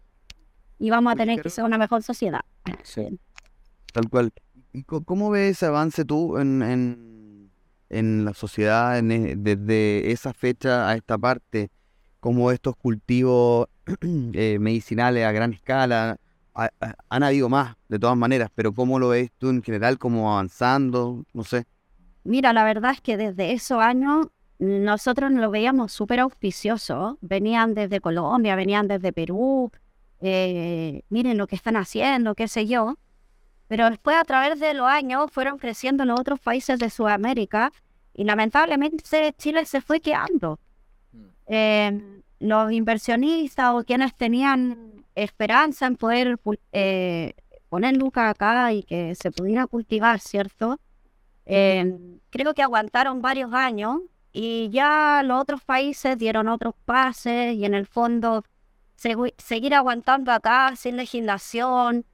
[0.79, 2.41] y vamos a tener que ser una mejor sociedad.
[3.93, 4.33] Tal cual.
[5.05, 7.51] ¿Cómo ves ese avance tú en, en,
[7.89, 11.71] en la sociedad e, desde esa fecha a esta parte?
[12.21, 13.67] ¿Cómo estos cultivos
[14.03, 16.19] eh, medicinales a gran escala
[17.09, 21.25] han habido más, de todas maneras, pero ¿cómo lo ves tú en general, como avanzando?
[21.33, 21.65] No sé.
[22.25, 24.29] Mira, la verdad es que desde esos años
[24.59, 27.19] nosotros lo veíamos súper auspicioso.
[27.23, 29.71] Venían desde Colombia, venían desde Perú.
[30.21, 32.99] Eh, miren lo que están haciendo, qué sé yo.
[33.71, 37.71] Pero después, a través de los años, fueron creciendo los otros países de Sudamérica
[38.13, 39.05] y lamentablemente
[39.39, 40.59] Chile se fue quedando.
[41.13, 41.25] Mm.
[41.47, 46.37] Em, los inversionistas o quienes tenían esperanza en poder
[46.73, 47.35] eh,
[47.69, 50.81] poner lucas acá y que se pudiera cultivar, ¿cierto?
[51.47, 54.01] Em, creo que aguantaron varios años
[54.33, 58.43] y ya los otros países dieron otros pases y en el fondo
[58.97, 62.05] seguir aguantando acá sin legislación,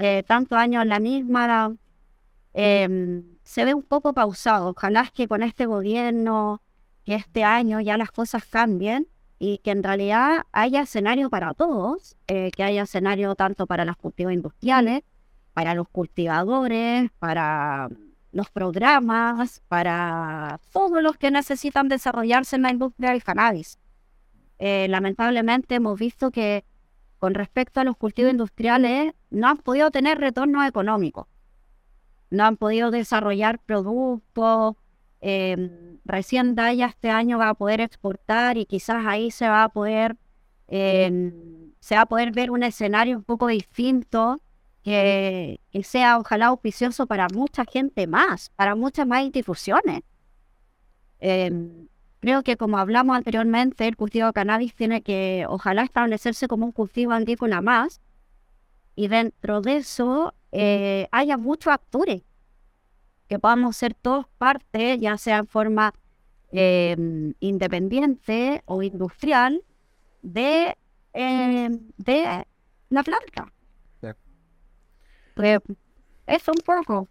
[0.00, 1.76] eh, tantos años la misma,
[2.54, 4.70] em, se ve un poco pausado.
[4.70, 6.62] Ojalá es que con este gobierno,
[7.04, 12.16] que este año ya las cosas cambien y que en realidad haya escenario para todos,
[12.26, 15.02] eh, que haya escenario tanto para los cultivos industriales,
[15.54, 17.88] para los cultivadores, para
[18.32, 23.78] los programas, para todos los que necesitan desarrollarse en la industria del cannabis.
[24.58, 26.64] Eh, lamentablemente hemos visto que
[27.20, 31.28] con respecto a los cultivos industriales, no han podido tener retorno económico.
[32.30, 34.76] No han podido desarrollar productos.
[35.20, 39.68] Eh, recién Daya este año va a poder exportar y quizás ahí se va a
[39.68, 40.16] poder
[40.68, 44.40] em, se va a poder ver un escenario un poco distinto
[44.82, 50.00] que, sea ojalá auspicioso para mucha gente más, para muchas más instituciones.
[51.18, 51.88] Em,
[52.20, 56.72] Creo que como hablamos anteriormente, el cultivo de cannabis tiene que ojalá establecerse como un
[56.72, 58.00] cultivo agrícola más
[58.94, 62.22] y dentro de eso eh, haya muchos actores
[63.26, 65.94] que podamos ser todos parte, ya sea en forma
[66.52, 69.62] em, independiente o industrial,
[70.20, 70.76] de,
[71.12, 72.44] em, de
[72.90, 73.52] la planta.
[75.34, 75.60] Pues,
[76.26, 77.08] eso un poco,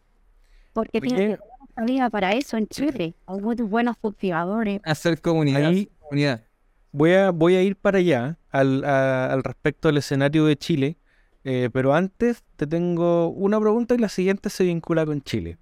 [0.74, 1.40] porque tiene
[1.80, 3.14] había para eso en Chile.
[3.26, 4.82] Hay muy buenos cultivadores.
[4.84, 5.66] Hacer comunidad.
[5.66, 6.44] Ahí- comunidad.
[6.92, 10.98] Voy a, voy a ir para allá al, a- al respecto del escenario de Chile,
[11.44, 15.58] eh, pero antes te tengo una pregunta y la siguiente se vincula con Chile.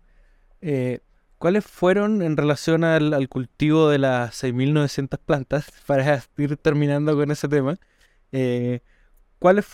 [0.62, 1.00] Eh,
[1.38, 7.30] ¿Cuáles fueron en relación al, al cultivo de las 6.900 plantas, para ir terminando con
[7.30, 7.76] ese tema,
[8.32, 8.80] eh,
[9.38, 9.66] cuáles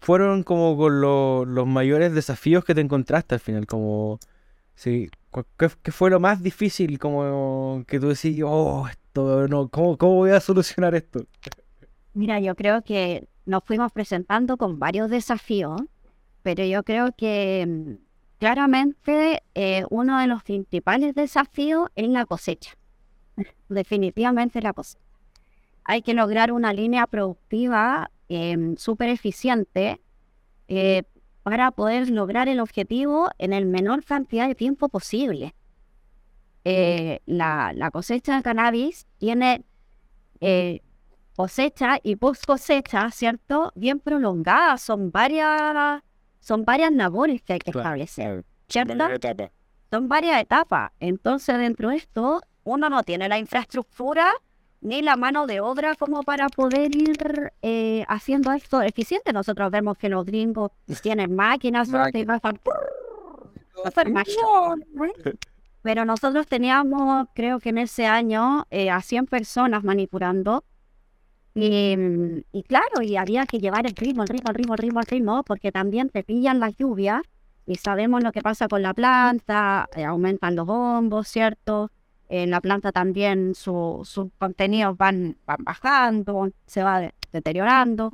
[0.00, 3.66] fueron como con lo- los mayores desafíos que te encontraste al final?
[3.66, 4.18] Como,
[4.74, 5.10] sí,
[5.56, 10.30] ¿qué, fue lo más difícil como que tú decís, oh, esto no, ¿cómo, cómo voy
[10.30, 11.26] a solucionar esto?
[12.14, 15.80] Mira, yo creo que nos fuimos presentando con varios desafíos,
[16.42, 17.92] pero yo creo que mm,
[18.38, 22.72] claramente eh, uno de los principales desafíos es la cosecha.
[23.68, 25.02] Definitivamente la cosecha.
[25.84, 30.00] Hay que lograr una línea productiva em, súper eficiente
[30.68, 31.02] eh,
[31.42, 35.54] para poder lograr el objetivo en el menor cantidad de tiempo posible.
[36.64, 39.64] Eh, la, la cosecha de cannabis tiene
[40.40, 40.80] eh,
[41.34, 43.72] cosecha y post cosecha, ¿cierto?
[43.74, 44.78] Bien prolongada.
[44.78, 46.02] Son varias,
[46.40, 47.88] son varias labores que hay que Claro.
[47.88, 48.94] establecer, ¿cierto?
[49.90, 50.92] Son varias etapas.
[51.00, 54.32] Entonces, dentro de esto, uno no tiene la infraestructura
[54.82, 59.32] ni la mano de obra como para poder ir eh, haciendo esto eficiente.
[59.32, 60.72] Nosotros vemos que los gringos
[61.02, 61.88] tienen máquinas.
[65.82, 70.64] Pero nosotros teníamos, creo que en ese año, eh, a 100 personas manipulando.
[71.54, 71.96] Y,
[72.52, 75.06] y claro, y había que llevar el ritmo, el ritmo, el ritmo, el ritmo, el
[75.06, 77.22] ritmo, porque también te pillan las lluvias
[77.66, 81.90] y sabemos lo que pasa con la planta, eh, aumentan los bombos, ¿cierto?
[82.34, 88.10] En la planta también su- sus contenidos van, van bajando, se va de- deteriorando.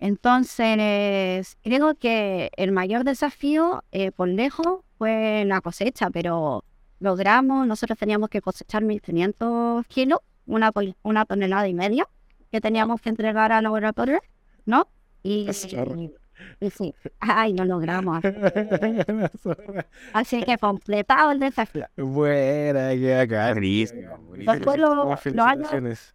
[0.00, 6.64] Entonces, creo que el mayor desafío eh, por lejos fue la cosecha, pero
[7.00, 10.70] logramos, nosotros teníamos que cosechar 1.500 kilos, una,
[11.02, 12.06] una tonelada y media,
[12.50, 14.20] que teníamos que entregar al laboratorio,
[14.66, 14.88] ¿no?
[15.22, 15.46] Y,
[15.96, 16.12] y
[16.70, 18.20] sí, ay, no logramos.
[20.12, 21.86] Así que completado el desafío.
[21.96, 23.54] Buena, qué acá.
[23.54, 26.14] Después lo- los años, Felicitaciones.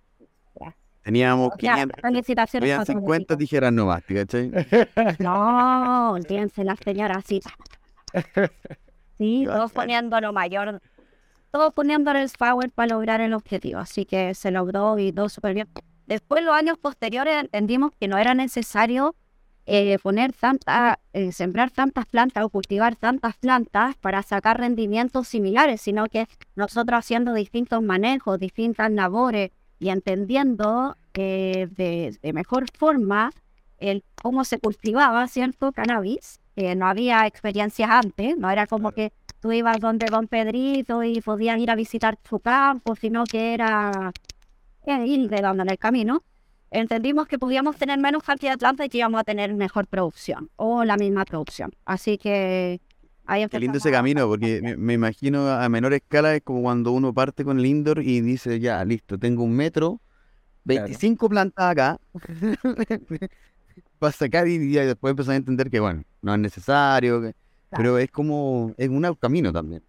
[1.01, 2.63] Teníamos ya, 500, felicitaciones.
[2.65, 3.38] habían cuatro 50 besitos.
[3.38, 4.51] tijeras nomás, ¿te ¿cachai?
[5.20, 7.41] No, olvídense la señora así.
[9.17, 10.82] Sí, todos poniendo lo mayor,
[11.51, 13.80] todos poniendo el power para lograr el objetivo.
[13.80, 15.67] Así que se logró y todo súper bien.
[16.05, 19.15] Después, los años posteriores, entendimos que no era necesario
[19.72, 25.82] eh, poner tanta, eh, sembrar tantas plantas o cultivar tantas plantas para sacar rendimientos similares,
[25.82, 33.32] sino que nosotros haciendo distintos manejos, distintas labores y entendiendo que de, de mejor forma
[33.78, 35.72] el cómo se cultivaba, ¿cierto?
[35.72, 36.39] Cannabis.
[36.55, 41.22] Eh, no había experiencias antes, no era como que tú ibas donde Don Pedrito y
[41.22, 44.11] podías ir a visitar su campo, sino que era
[44.86, 46.24] eh, ir de donde en el camino.
[46.72, 50.49] Entendimos que podíamos tener menos cantidad de plantas y que íbamos a tener mejor producción
[50.55, 51.72] o la misma producción.
[51.86, 52.80] Así que
[53.26, 56.91] ahí Qué lindo ese camino, porque me, me imagino a menor escala es como cuando
[56.91, 59.99] uno parte con el indoor y dice, ya, listo, tengo un metro,
[60.63, 61.99] 25 plantas acá,
[63.99, 67.34] para sacar y, y después empezar a entender que, bueno, no es necesario, que-
[67.70, 69.84] pero es como, es un camino también.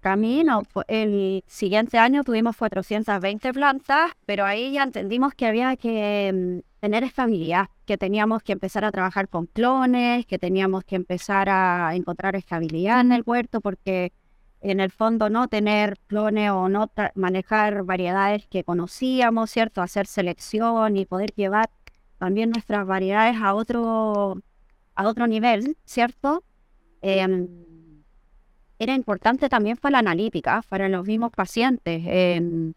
[0.00, 0.62] Camino.
[0.88, 7.04] El siguiente año tuvimos 420 plantas, pero ahí ya entendimos que había que mm, tener
[7.04, 12.36] estabilidad, que teníamos que empezar a trabajar con clones, que teníamos que empezar a encontrar
[12.36, 14.12] estabilidad en el huerto, porque
[14.60, 19.82] en el fondo no tener clones o no manejar variedades que conocíamos, ¿cierto?
[19.82, 21.70] Hacer selección y poder llevar
[22.18, 24.42] también nuestras variedades a otro,
[24.94, 26.42] a otro nivel, ¿cierto?
[27.00, 27.48] Em,
[28.78, 32.74] era importante también para la analítica, para los mismos pacientes, em,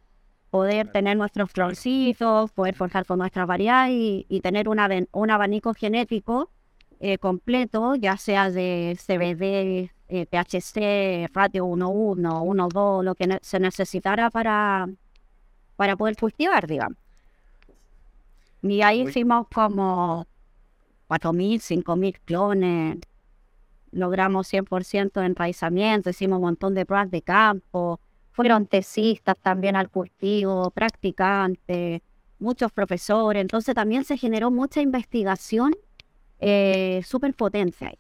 [0.50, 5.74] poder tener nuestros cloncitos, poder forjar con nuestras variedades y, y tener una, un abanico
[5.74, 6.50] genético
[7.00, 13.60] eh, completo, ya sea de CBD, eh, THC, ratio 1.1, 1.2, lo que ne- se
[13.60, 14.90] necesitara para,
[15.78, 16.98] para poder cultivar, digamos.
[18.62, 20.28] Y ahí hicimos como
[21.08, 22.98] 4.000, 5.000 clones,
[23.92, 28.00] logramos 100% de enraizamiento, hicimos un montón de pruebas de campo,
[28.32, 32.02] fueron tesistas también al cultivo, practicantes,
[32.40, 35.74] muchos profesores, entonces también se generó mucha investigación
[36.40, 38.00] eh, súper potente ahí.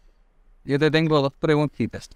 [0.63, 2.09] Yo te tengo dos preguntitas.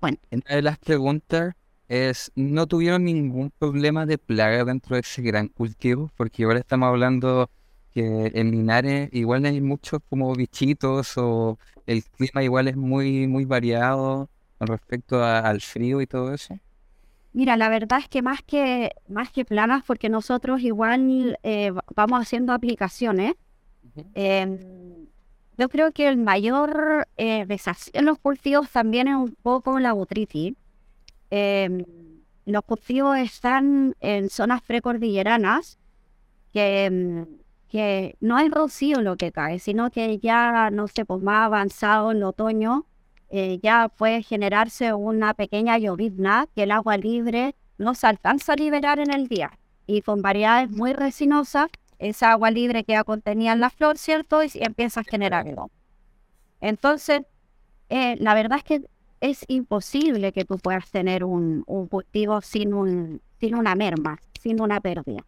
[0.00, 0.18] Bueno.
[0.30, 1.54] Una de las preguntas
[1.88, 6.10] es, ¿no tuvieron ningún problema de plaga dentro de ese gran cultivo?
[6.16, 7.50] Porque ahora estamos hablando
[7.94, 13.44] que en Linares igual hay muchos como bichitos o el clima igual es muy, muy
[13.44, 16.58] variado con respecto a- al frío y todo eso.
[17.32, 21.84] Mira, la verdad es que más que, más que planas, porque nosotros igual eh, va-
[21.96, 23.34] vamos haciendo aplicaciones,
[24.14, 24.58] em,
[25.58, 29.92] yo creo que el mayor eh, desafío en los cultivos también es un poco la
[29.92, 30.54] botritis.
[31.30, 31.84] Em,
[32.46, 35.78] los cultivos están en zonas precordilleranas
[36.52, 37.26] que, em,
[37.74, 42.12] que no es rocío lo que cae, sino que ya, no sé, pues más avanzado
[42.12, 42.86] en el otoño,
[43.30, 48.56] eh, ya puede generarse una pequeña llovizna que el agua libre no se alcanza a
[48.56, 49.58] liberar en el día.
[49.88, 51.66] Y con variedades muy resinosas,
[51.98, 54.44] esa agua libre queda contenida en la flor, ¿cierto?
[54.44, 55.72] Y empieza a generar algo.
[56.60, 57.22] Entonces,
[57.88, 58.82] eh, la verdad es que
[59.20, 64.60] es imposible que tú puedas tener un, un cultivo sin, un, sin una merma, sin
[64.60, 65.24] una pérdida,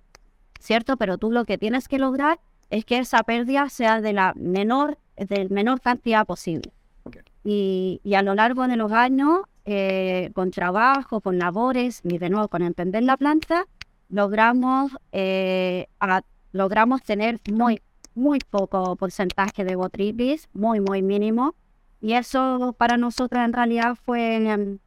[0.60, 0.96] ¿cierto?
[0.96, 2.40] Pero tú lo que tienes que lograr
[2.70, 6.72] es que esa pérdida sea de la menor, de menor cantidad posible.
[7.44, 12.28] Y, y a lo largo de los años, eh, con trabajo, con labores y de
[12.30, 13.66] nuevo con entender la planta,
[14.08, 17.80] logramos, eh, a- logramos tener muy,
[18.14, 21.54] muy poco porcentaje de botripis, muy, muy mínimo.
[22.00, 24.78] Y eso para nosotros en realidad fue,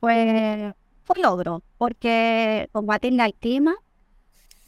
[0.00, 3.74] fue, fue logro, porque combatir la clima,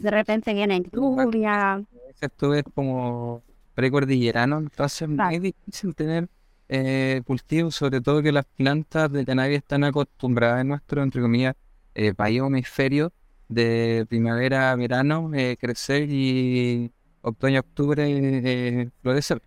[0.00, 1.82] de repente viene lluvia,
[2.20, 3.42] Esto es como
[3.74, 5.40] precordillerano, entonces es muy Claro.
[5.40, 6.28] difícil tener
[6.68, 11.54] eh, cultivos, sobre todo que las plantas de cannabis están acostumbradas en nuestro, entre comillas,
[11.94, 13.12] eh, país hemisferio
[13.48, 16.92] de primavera a verano, eh, crecer y
[17.22, 19.42] otoño-octubre eh, florecer.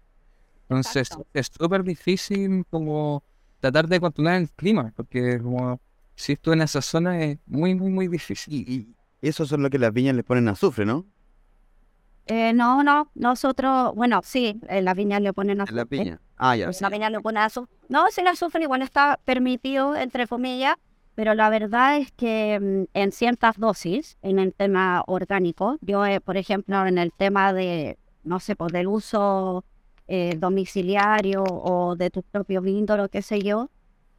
[0.69, 1.27] Entonces Exacto.
[1.33, 3.23] es súper difícil como
[3.59, 5.79] tratar de controlar el clima, porque como
[6.15, 8.53] si esto en esa zona es muy, muy, muy difícil.
[8.53, 8.95] Y, y
[9.29, 11.05] eso son lo que las viñas les ponen azufre, ¿no?
[12.25, 15.85] Eh, no, no, nosotros, bueno, sí, en la viña le ponen En la azufre.
[15.85, 16.21] piña.
[16.37, 16.65] Ah, ya.
[16.65, 17.75] Pues la viña le pone azufre.
[17.89, 20.75] No, si el azufre igual está permitido, entre comillas,
[21.15, 26.21] pero la verdad es que mm, en ciertas dosis, en el tema orgánico, yo, eh,
[26.21, 29.65] por ejemplo, en el tema de, no sé, pues del uso
[30.07, 33.69] eh, domiciliario o de tu propio vindo, lo que sé yo,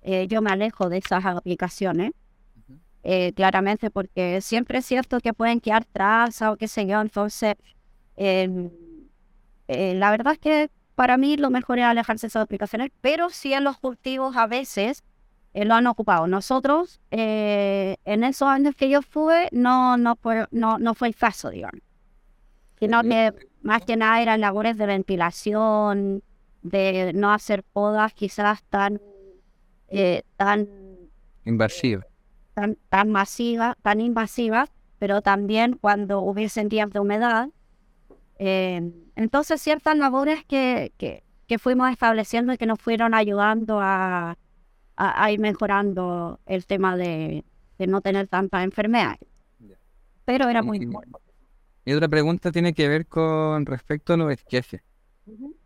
[0.03, 2.13] eh, yo me alejo de esas aplicaciones.
[3.05, 7.55] Eh, claramente porque siempre es cierto que pueden quedar trazas o qué sé yo, entonces
[8.17, 8.71] em,
[9.69, 13.31] eh, la verdad es que para mí lo mejor es alejarse de esas aplicaciones, pero
[13.31, 15.05] sí en los cultivos a veces
[15.55, 16.27] eh, lo han ocupado.
[16.27, 21.17] Nosotros, eh, en esos años que yo fui, no, no, fue, no, no fue el
[21.17, 21.81] caso, digamos.
[22.79, 23.33] Sino que
[23.63, 26.23] más que nada eran labores de ventilación,
[26.63, 29.01] de no hacer podas quizás tan,
[29.89, 30.69] eh, tan
[31.45, 32.05] Invasiva.
[32.55, 37.49] Tan, tan masivas, tan invasivas, pero también cuando hubiesen días de humedad.
[38.39, 44.39] Eh, entonces, ciertas labores que, que, que fuimos estableciendo y que nos fueron ayudando a,
[44.97, 47.45] a, a ir mejorando el tema de,
[47.79, 49.21] de no tener tantas enfermedades.
[50.25, 51.19] Pero era muy bueno.
[51.85, 54.81] Y otra pregunta tiene que ver con respecto a los esquejes.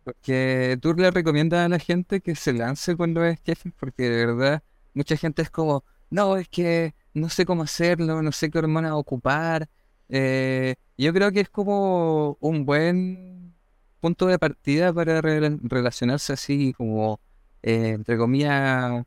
[0.03, 4.25] Porque tú le recomiendas a la gente que se lance con los esquejes, porque de
[4.25, 4.63] verdad
[4.93, 8.93] mucha gente es como, no, es que no sé cómo hacerlo, no sé qué hormonas
[8.93, 9.69] ocupar.
[10.09, 13.55] Eh, yo creo que es como un buen
[13.99, 17.19] punto de partida para rela- relacionarse así como,
[17.61, 19.03] eh, entre comillas,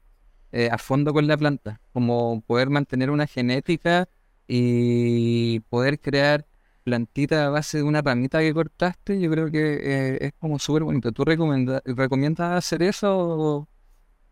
[0.53, 4.09] eh, a fondo con la planta, como poder mantener una genética
[4.46, 6.46] y poder crear
[6.84, 11.12] plantita a base de una ramita que cortaste, yo creo que es como súper bonito.
[11.12, 13.68] ¿Tú recomiendas hacer eso?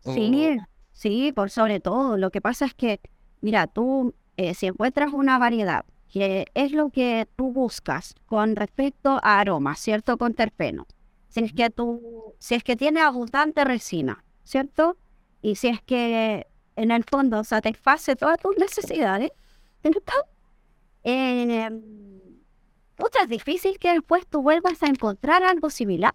[0.01, 0.51] Sí,
[0.91, 2.17] sí, por sobre todo.
[2.17, 2.99] Lo que pasa es que,
[3.41, 9.19] mira, tú, eh, si encuentras una variedad que es lo que tú buscas con respecto
[9.23, 10.17] a aromas, ¿cierto?
[10.17, 10.87] Con terpenos.
[11.29, 14.97] Si es que tú, si es que tiene abundante resina, ¿cierto?
[15.41, 19.31] Y si es que en el fondo satisface todas tus necesidades,
[19.81, 20.11] ¿cierto?
[21.05, 21.69] Eh,
[22.97, 26.13] puta, es difícil que después tú vuelvas a encontrar algo similar.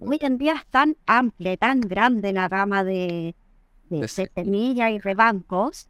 [0.00, 3.36] Hoy en día es tan amplia, tan grande la gama de,
[4.00, 5.88] de, De semillas y rebancos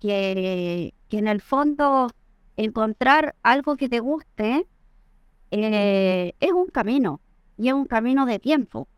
[0.00, 2.10] que, que en el fondo
[2.56, 4.66] encontrar algo que te guste
[5.50, 7.20] eh, es un camino
[7.56, 8.88] y es un camino de tiempo.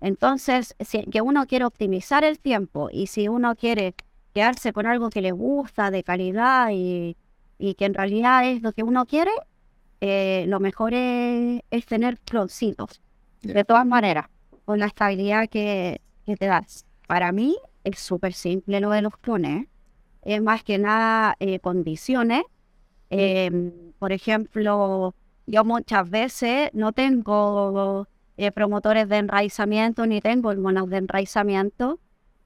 [0.00, 3.94] Entonces, si que uno quiere optimizar el tiempo y si uno quiere
[4.32, 7.16] quedarse con algo que le gusta, de calidad y,
[7.58, 9.32] y que en realidad es lo que uno quiere,
[10.00, 13.02] eh, lo mejor es, es tener cloncitos.
[13.42, 13.54] Ya.
[13.54, 14.26] De todas maneras,
[14.64, 16.86] con la estabilidad que, que te das.
[17.06, 19.66] Para mí es súper simple lo de los clones.
[20.22, 22.42] Es más que nada eh, condiciones.
[23.08, 25.14] Em, por ejemplo,
[25.46, 28.06] yo muchas veces no tengo
[28.36, 31.98] eh, promotores de enraizamiento ni tengo hormonas de enraizamiento.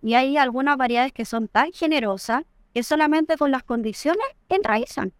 [0.03, 5.13] Y hay algunas variedades que son tan generosas que solamente con las condiciones enraizan.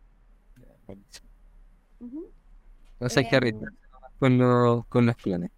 [2.95, 3.79] Entonces hay que arriesgarse
[4.19, 5.51] con, los, con los clones.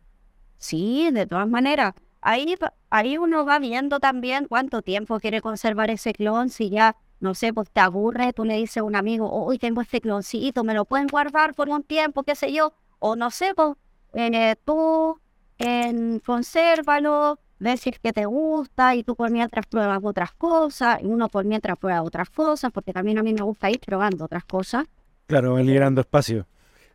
[0.59, 1.95] Sí, de todas maneras.
[2.29, 2.57] Ahí,
[2.91, 6.51] ahí uno va viendo también cuánto tiempo quiere conservar ese clon.
[6.51, 9.81] Si ya, no sé, pues te aburre, tú le dices a un amigo, hoy tengo
[9.81, 12.73] este cloncito, me lo pueden guardar por un tiempo, qué sé yo.
[12.99, 13.77] O no sé, pues
[14.15, 15.21] eh, tú
[15.59, 20.99] en, consérvalo, ves si es que te gusta y tú por mientras pruebas otras cosas
[21.03, 24.25] y uno por mientras prueba otras cosas, porque también a mí me gusta ir probando
[24.25, 24.87] otras cosas
[25.27, 26.47] Claro, van liberando espacio.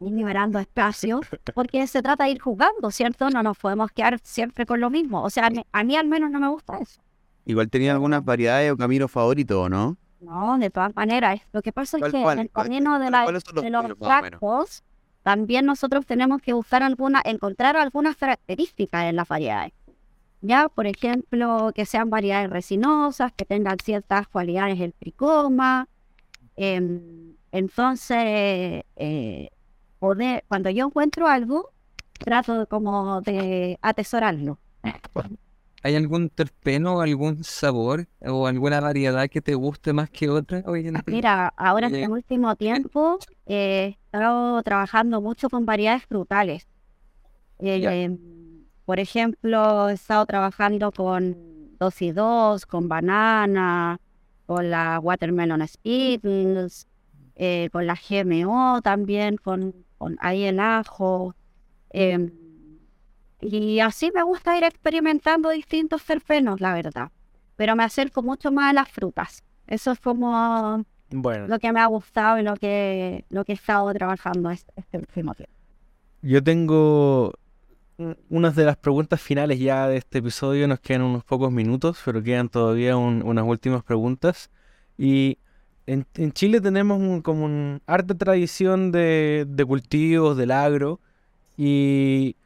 [0.02, 1.22] Y liberando espacio,
[1.54, 3.30] porque se trata de ir jugando, ¿cierto?
[3.30, 5.24] No nos podemos quedar siempre con lo mismo.
[5.24, 7.02] O sea, a mí, al menos no me gusta eso.
[7.46, 9.98] Igual tenía algunas variedades o caminos favoritos, ¿no?
[10.20, 11.42] No, de todas maneras.
[11.52, 13.70] Lo que pasa es ¿Cuál- que cuál- en el cuál- camino de, la- los de
[13.70, 14.84] los
[15.24, 19.74] también nosotros tenemos que buscar alguna, encontrar algunas características en las variedades.
[20.42, 25.88] Ya, por ejemplo, que sean variedades resinosas, que tengan ciertas cualidades el tricoma.
[26.56, 29.50] Em, entonces, eh,
[30.02, 31.72] poder, cuando yo encuentro algo,
[32.26, 34.60] trato como de atesorarlo.
[35.84, 40.92] ¿Hay algún terpeno, algún sabor o alguna variedad que te guste más que otra día?
[41.06, 46.68] Mira, ahora en Eh, el último tiempo eh, he estado trabajando mucho con variedades frutales.
[47.60, 48.10] Eh,
[48.86, 54.00] por ejemplo, he estado trabajando con 2 y 2, con banana,
[54.46, 56.88] con la watermelon spittles,
[57.36, 61.36] eh, con la GMO también, con, con ahí el ajo.
[61.92, 62.32] em,
[63.40, 67.12] y así me gusta ir experimentando distintos terpenos, la verdad.
[67.56, 69.44] Pero me acerco mucho más a las frutas.
[69.68, 73.56] Eso es como Bueno, lo que me ha gustado y lo que, lo que he
[73.56, 75.54] estado trabajando este, este último tiempo.
[76.24, 77.34] yo tengo
[77.98, 80.68] un- unas de las preguntas finales ya de este episodio.
[80.68, 84.50] Nos quedan unos pocos minutos, pero quedan todavía un- unas últimas preguntas.
[84.98, 85.38] Y
[85.88, 91.00] en, en Chile tenemos un- como un harta tradición de, de cultivos, del agro.
[91.58, 92.38] Y,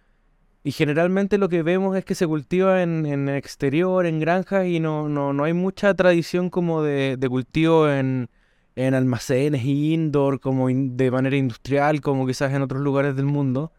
[0.63, 4.67] y generalmente lo que vemos es que se cultiva en, en el exterior, en granjas,
[4.67, 8.29] y no, no, no hay mucha tradición como de, de cultivo en,
[8.75, 13.71] en almacenes indoor, como de manera industrial, como quizás en otros lugares del mundo.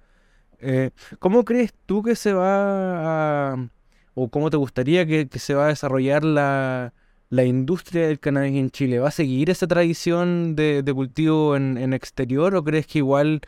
[0.61, 3.69] Eh, ¿cómo crees tú que se va a,
[4.15, 6.95] o cómo te gustaría que, que se va a desarrollar la,
[7.29, 8.99] la industria del cannabis en Chile?
[8.99, 13.41] ¿Va a seguir esa tradición de, de cultivo en, en exterior o crees que igual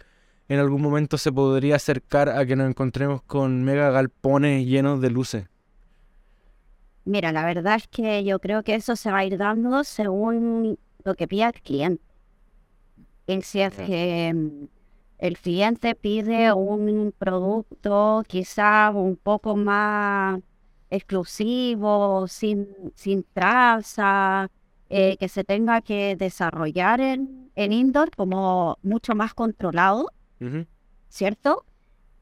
[0.48, 5.10] en algún momento se podría acercar a que nos encontremos con mega galpones llenos de
[5.10, 5.46] luces?
[7.04, 10.78] Mira, la verdad es que yo creo que eso se va a ir dando según
[11.04, 12.02] lo que pida el cliente.
[13.26, 14.66] Y si es que mm,
[15.18, 20.40] el cliente pide un producto quizá un poco más
[20.90, 24.50] exclusivo, sin, sin traza,
[24.88, 30.10] eh, que se tenga que desarrollar en, en indoor como mucho más controlado,
[30.40, 30.66] Ujú.
[31.08, 31.64] ¿cierto?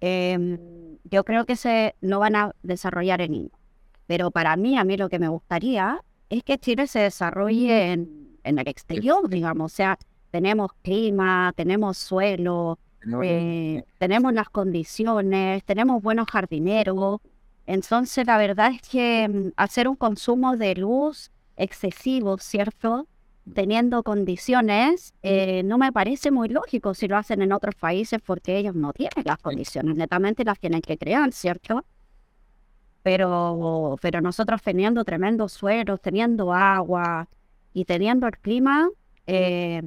[0.00, 0.58] Em,
[1.04, 3.58] yo creo que se lo van a desarrollar en India.
[4.06, 8.38] Pero para mí, a mí lo que me gustaría es que Chile se desarrolle en,
[8.44, 9.72] en el exterior, digamos.
[9.72, 9.98] O sea,
[10.30, 12.78] tenemos clima, tenemos suelo,
[13.22, 17.20] eh, tenemos las condiciones, tenemos buenos jardineros.
[17.66, 23.08] Entonces, la verdad es que mm, hacer un consumo de luz excesivo, ¿cierto?
[23.54, 28.56] Teniendo condiciones, eh, no me parece muy lógico si lo hacen en otros países porque
[28.58, 31.84] ellos no tienen las condiciones, netamente las tienen que crear, ¿cierto?
[33.02, 37.28] Pero, pero nosotros teniendo tremendos suelos, teniendo agua
[37.72, 38.88] y teniendo el clima,
[39.28, 39.82] eh,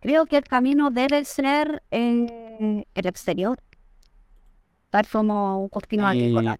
[0.00, 3.60] creo que el camino debe ser eh, el exterior,
[4.90, 6.58] tal como un cultivo Y, agrícola.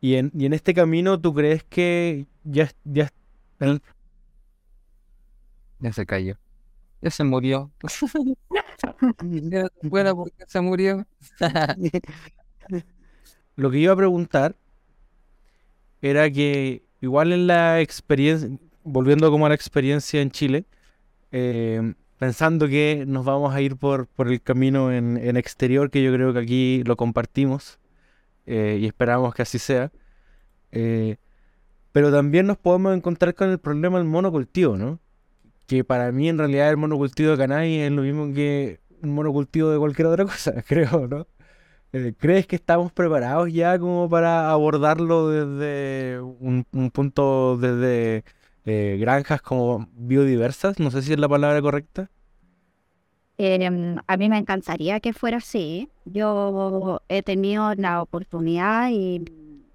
[0.00, 3.10] Y en, y en este camino, ¿tú crees que ya, ya
[5.80, 6.36] Ya se cayó.
[7.02, 7.72] Ya se murió.
[9.22, 11.06] Ya, Bueno, porque se murió.
[13.56, 14.56] Lo que iba a preguntar
[16.02, 18.48] era que igual en la experiencia,
[18.84, 20.64] volviendo como a la experiencia en Chile,
[21.32, 26.02] eh, pensando que nos vamos a ir por, por el camino en, en exterior, que
[26.02, 27.78] yo creo que aquí lo compartimos
[28.48, 29.92] eh, y esperamos que así sea,
[30.72, 31.18] eh,
[31.92, 35.00] pero también nos podemos encontrar con el problema del monocultivo, ¿no?
[35.66, 39.70] Que para mí en realidad el monocultivo de cannabis es lo mismo que un monocultivo
[39.70, 41.26] de cualquier otra cosa, creo, ¿no?
[41.92, 48.24] Eh, ¿Crees que estamos preparados ya como para abordarlo desde un, un punto, desde
[48.64, 50.78] granjas como biodiversas?
[50.78, 52.10] No sé si es la palabra correcta.
[53.38, 55.88] Em, a mí me encantaría que fuera así.
[56.04, 59.24] Yo he tenido la oportunidad y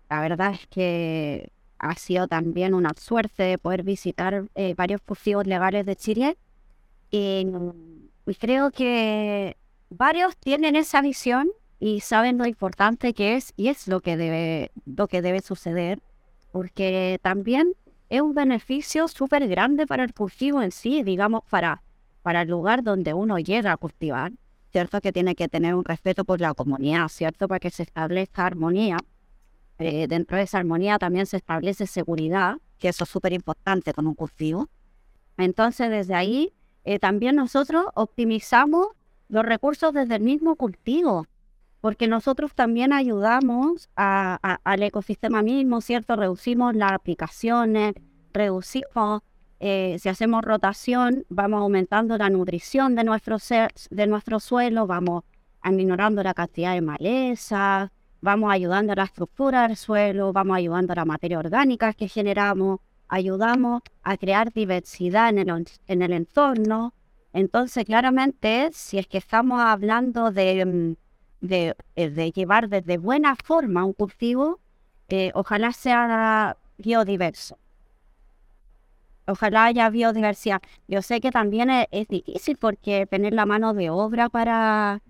[0.09, 1.49] la verdad es que
[1.79, 6.37] ha sido también una suerte de poder visitar eh, varios cultivos legales de Chile.
[7.09, 7.47] Y,
[8.25, 9.55] y creo que
[9.89, 11.49] varios tienen esa visión
[11.79, 15.99] y saben lo importante que es y es lo que debe, lo que debe suceder,
[16.51, 17.73] porque también
[18.09, 21.81] es un beneficio súper grande para el cultivo en sí, digamos, para,
[22.23, 24.31] para el lugar donde uno llega a cultivar,
[24.71, 24.99] ¿cierto?
[25.01, 27.47] Que tiene que tener un respeto por la comunidad, ¿cierto?
[27.47, 28.97] Para que se establezca armonía.
[29.77, 34.07] Eh, dentro de esa armonía también se establece seguridad, que eso es súper importante con
[34.07, 34.69] un cultivo.
[35.37, 36.53] Entonces, desde ahí,
[36.85, 38.87] eh, también nosotros optimizamos
[39.27, 41.27] los recursos desde el mismo cultivo,
[41.81, 46.15] porque nosotros también ayudamos al ecosistema mismo, ¿cierto?
[46.15, 47.93] Reducimos las aplicaciones,
[48.31, 49.21] reducimos,
[49.65, 53.37] eh, si hacemos rotación, vamos aumentando la nutrición de nuestro,
[53.89, 55.23] de nuestro suelo, vamos
[55.61, 60.97] aminorando la cantidad de maleza, vamos ayudando a la estructura del suelo, vamos ayudando a
[60.97, 66.93] la materia orgánica que generamos, ayudamos a crear diversidad en el, en el entorno.
[67.31, 71.03] Entonces, claramente, si es que estamos hablando de mm,
[71.49, 74.59] eh, de llevar desde buena forma un cultivo,
[75.09, 77.57] eh, ojalá sea biodiverso.
[79.27, 80.61] Ojalá haya biodiversidad.
[80.87, 85.01] Yo sé que también es, difícil porque tener la mano de obra para,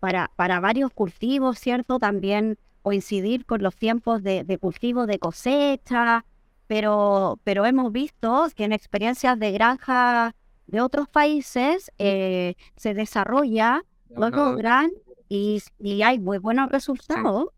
[0.00, 1.98] para, para varios cultivos, ¿cierto?
[1.98, 6.24] También coincidir con los tiempos de, de cultivo, de cosecha,
[6.70, 10.36] pero, pero hemos visto que en experiencias de granja
[10.68, 14.92] de otros países eh, se desarrolla, lo logran
[15.28, 15.60] y,
[16.04, 17.48] hay muy buenos resultados,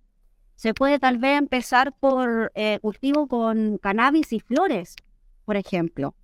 [0.57, 4.97] se puede tal vez empezar por eh, cultivo con cannabis y flores,
[5.45, 6.15] por ejemplo.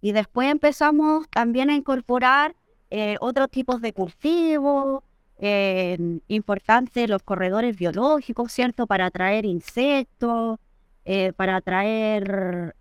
[0.00, 2.54] Y después empezamos también a incorporar
[2.90, 5.02] eh, otros tipos de cultivos,
[5.38, 5.98] eh,
[6.28, 8.86] importantes los corredores biológicos, ¿cierto?
[8.86, 10.58] Para atraer insectos,
[11.04, 12.74] eh, para atraer,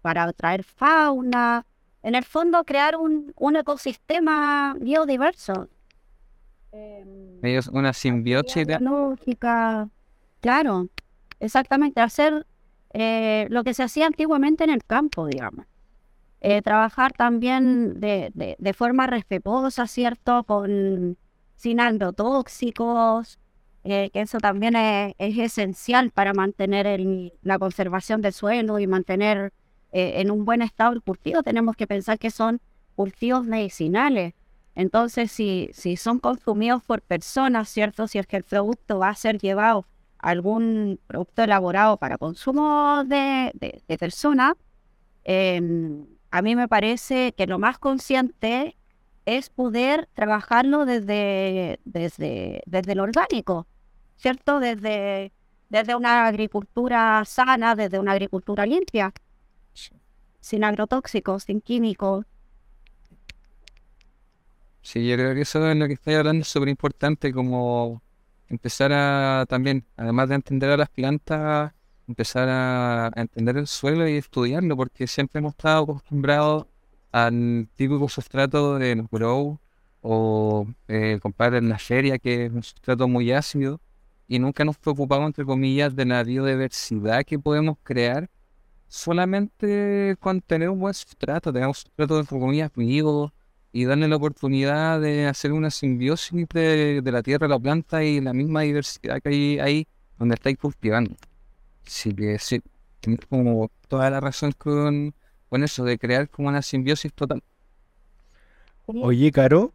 [0.00, 1.66] para atraer fauna.
[2.02, 5.68] En el fondo, crear un, un ecosistema biodiverso
[6.72, 8.66] ellos una simbiosis.
[8.80, 9.88] Lógica.
[10.40, 10.88] Claro,
[11.38, 12.00] exactamente.
[12.00, 12.46] Hacer
[12.92, 15.66] eh, lo que se hacía antiguamente en el campo, digamos.
[16.40, 20.44] Eh, trabajar también de, de, forma respetuosa, ¿cierto?
[20.44, 21.18] Con,
[21.54, 23.38] sin agrotóxicos,
[23.84, 28.86] eh, que eso también es, es esencial para mantener el, la conservación del suelo y
[28.86, 29.52] mantener
[29.92, 31.42] en un buen estado el cultivo.
[31.42, 32.60] Tenemos que pensar que son
[32.94, 34.34] cultivos medicinales.
[34.76, 38.06] Entonces, si, si son consumidos por personas, ¿cierto?
[38.06, 39.84] Si es que el producto va a ser llevado
[40.22, 44.54] algún producto elaborado para consumo de, de, personas,
[45.24, 48.76] em, a mí me parece que lo más consciente
[49.26, 53.66] es poder trabajarlo desde, desde, desde lo orgánico,
[54.16, 54.60] ¿cierto?
[54.60, 55.32] Desde,
[55.68, 59.12] desde una agricultura sana, desde una agricultura limpia,
[60.40, 62.24] sin agrotóxicos, sin químicos,
[64.82, 68.02] Sí, yo creo que eso es lo que estoy hablando es súper importante, como
[68.50, 71.72] empezar a también, además de entender a las plantas,
[72.06, 76.66] empezar a, entender el suelo y estudiarlo, porque siempre hemos estado acostumbrados
[77.12, 79.58] al típico sustrato de grow
[80.02, 83.80] o eh, comprar en la feria, que es un sustrato muy ácido,
[84.28, 88.30] y nunca nos preocupamos, entre comillas, de la biodiversidad que podemos crear
[88.88, 93.32] solamente con tener un buen sustrato, tener un sustrato, de comillas, vivos,
[93.72, 98.32] y darle la oportunidad de hacer una simbiosis de, la tierra, la planta y la
[98.32, 99.86] misma diversidad que hay ahí
[100.18, 101.14] donde estáis cultivando.
[101.86, 102.60] Así que sí,
[103.00, 105.14] tienes como toda la razón con,
[105.48, 107.42] con eso, de crear como una simbiosis total.
[108.86, 109.72] Oye, Caro,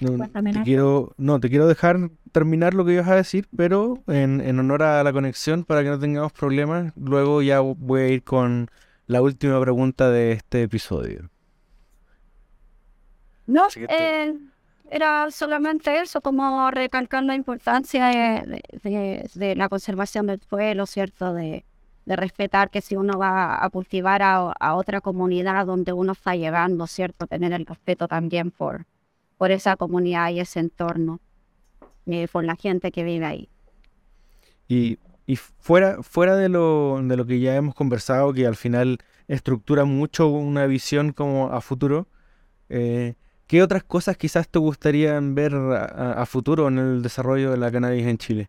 [0.00, 4.42] no, te quiero, no, te quiero dejar terminar lo que ibas a decir, pero en,
[4.42, 8.22] en honor a la conexión, para que no tengamos problemas, luego ya voy a ir
[8.22, 8.70] con
[9.06, 11.31] la última pregunta de este episodio.
[13.46, 14.34] No, eh,
[14.90, 18.44] era solamente eso, como recalcar la importancia
[18.82, 21.32] de, la conservación del suelo, ¿cierto?
[21.32, 21.64] De,
[22.04, 27.26] respetar que si uno va a cultivar a, otra comunidad donde uno está llegando, ¿cierto?
[27.26, 28.86] Tener el respeto también por,
[29.38, 31.20] por esa comunidad y ese entorno,
[32.06, 33.48] eh, por la gente que vive ahí.
[34.68, 38.98] Y, y fuera, fuera de, lo, de lo que ya hemos conversado, que al final
[39.28, 42.08] estructura mucho una visión como a futuro,
[42.68, 43.14] eh,
[43.52, 48.06] ¿Qué otras cosas quizás te gustarían ver a, futuro en el desarrollo de la cannabis
[48.06, 48.48] en Chile?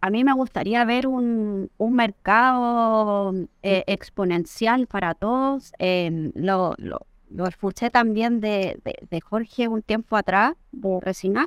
[0.00, 3.32] A mí me gustaría ver un, mercado
[3.62, 5.72] eh, exponencial para todos.
[5.78, 8.76] Em, lo, lo, escuché también de,
[9.22, 11.46] Jorge un tiempo atrás, de Resina,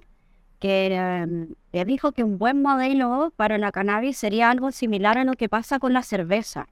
[0.59, 5.33] que, que dijo que un buen modelo para la cannabis sería algo similar a lo
[5.33, 6.69] que pasa con la cerveza.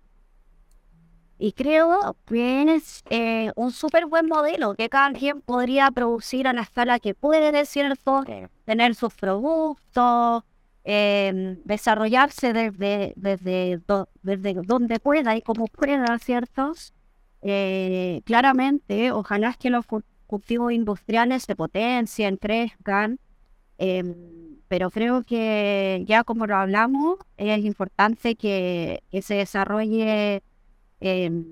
[1.38, 6.54] Y creo que es eh, un súper buen modelo que cada quien podría producir a
[6.54, 8.24] la escala que puede, ¿cierto?
[8.66, 10.44] Tener sus productos,
[10.86, 16.72] em, desarrollarse desde, desde, do- desde donde pueda y como pueda, ¿cierto?
[17.42, 23.20] Eh, claramente, ojalá es que los cu- cultivos industriales se potencien, crezcan,
[23.78, 24.16] em,
[24.68, 30.44] pero creo que ya como lo hablamos, es importante que, que se desarrolle
[31.00, 31.46] em,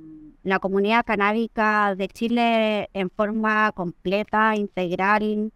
[0.43, 5.51] la comunidad canábica de Chile en forma completa, integral,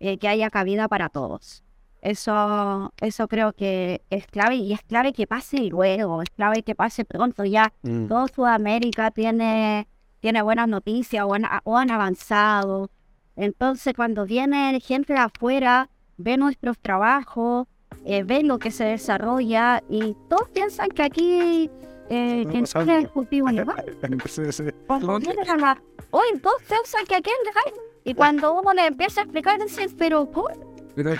[0.00, 1.64] eh, que haya cabida para todos.
[2.00, 6.76] Eso, eso creo que es clave y es clave que pase luego, es clave que
[6.76, 7.44] pase pronto.
[7.44, 8.06] Ya Mm.
[8.06, 9.88] todo Sudamérica tiene,
[10.20, 12.90] tiene buenas noticias o han, o han avanzado.
[13.34, 17.66] Entonces, cuando viene gente de afuera, ve nuestros trabajos,
[18.04, 21.70] eh, ve lo que se desarrolla y todos piensan que aquí
[22.10, 23.06] eh, que en pasa Chile algo.
[23.06, 23.96] es cultivo legal.
[24.26, 24.64] Sí, sí.
[24.86, 25.82] Cuando vienen a la...
[26.10, 27.80] Hoy todos piensan que aquí legal.
[28.04, 30.52] Y cuando uno le empieza a explicar, dicen, pero ¿por
[30.94, 31.14] Pero,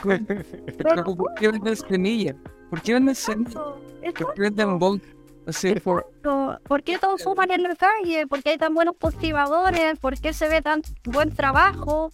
[0.76, 2.34] pero ¿por qué venden semillas?
[2.68, 3.54] ¿Por qué venden semillas?
[3.54, 5.00] ¿Por qué venden bol?
[5.46, 6.60] Así, por, Exacto.
[6.66, 8.26] ¿Por qué todos fuman en la calle?
[8.26, 9.98] ¿Por qué hay tan buenos cultivadores?
[9.98, 12.12] ¿Por qué se ve tan buen trabajo?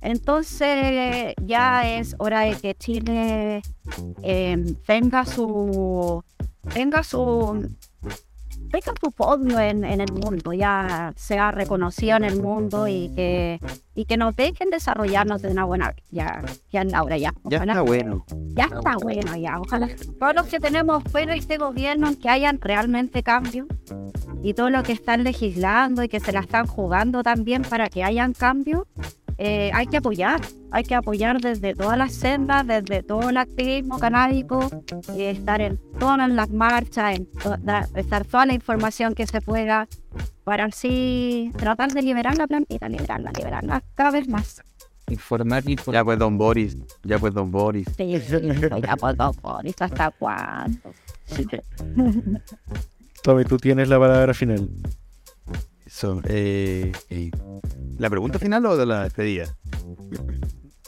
[0.00, 3.62] Entonces ya es hora de que Chile
[4.22, 6.22] eh, tenga su
[6.72, 7.68] tenga su
[8.70, 13.60] tenga su podio en, en el mundo, ya sea reconocido en el mundo y que
[13.94, 17.82] y que nos dejen desarrollarnos de una buena ya ya Laura ya Ya Ojalá está
[17.84, 18.24] que- bueno.
[18.54, 19.60] ya está bueno, ya.
[19.60, 19.88] Ojalá
[20.20, 23.66] todos los que tenemos fuera de este gobierno que hayan realmente cambios
[24.42, 28.04] y todos los que están legislando y que se la están jugando también para que
[28.04, 28.82] hayan cambios,
[29.38, 30.40] eh, hay que apoyar.
[30.70, 34.68] Hay que apoyar desde todas las sendas, desde todo el activismo canábico,
[35.16, 37.28] y estar en todas las marchas, en
[37.94, 39.88] estar toda la información que se pueda
[40.44, 44.62] para así tratar de liberar la plantita, liberarla, liberarla cada vez más.
[45.08, 46.76] informar y Ya pues, don Boris.
[47.04, 47.88] Ya pues, don Boris.
[47.96, 48.20] Sí,
[48.82, 50.92] ya por favor, ¿esto hasta cuándo?
[53.22, 54.68] Tommy, tú tienes la palabra final.
[56.28, 56.92] Eh,
[57.98, 59.56] ¿La pregunta final o de la despedida?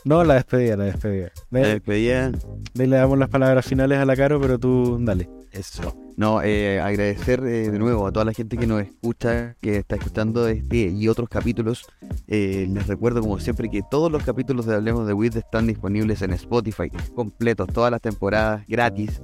[0.04, 1.30] No, la despedida, la despedida.
[1.50, 2.30] La De, despedida.
[2.30, 5.28] de ahí le damos las palabras finales a la Caro, pero tú dale.
[5.52, 5.96] Eso.
[6.16, 9.96] No, eh, agradecer eh, de nuevo a toda la gente que nos escucha, que está
[9.96, 11.86] escuchando este y otros capítulos.
[12.28, 16.22] Eh, les recuerdo, como siempre, que todos los capítulos de Hablemos de Wid están disponibles
[16.22, 19.20] en Spotify, completos, todas las temporadas, gratis.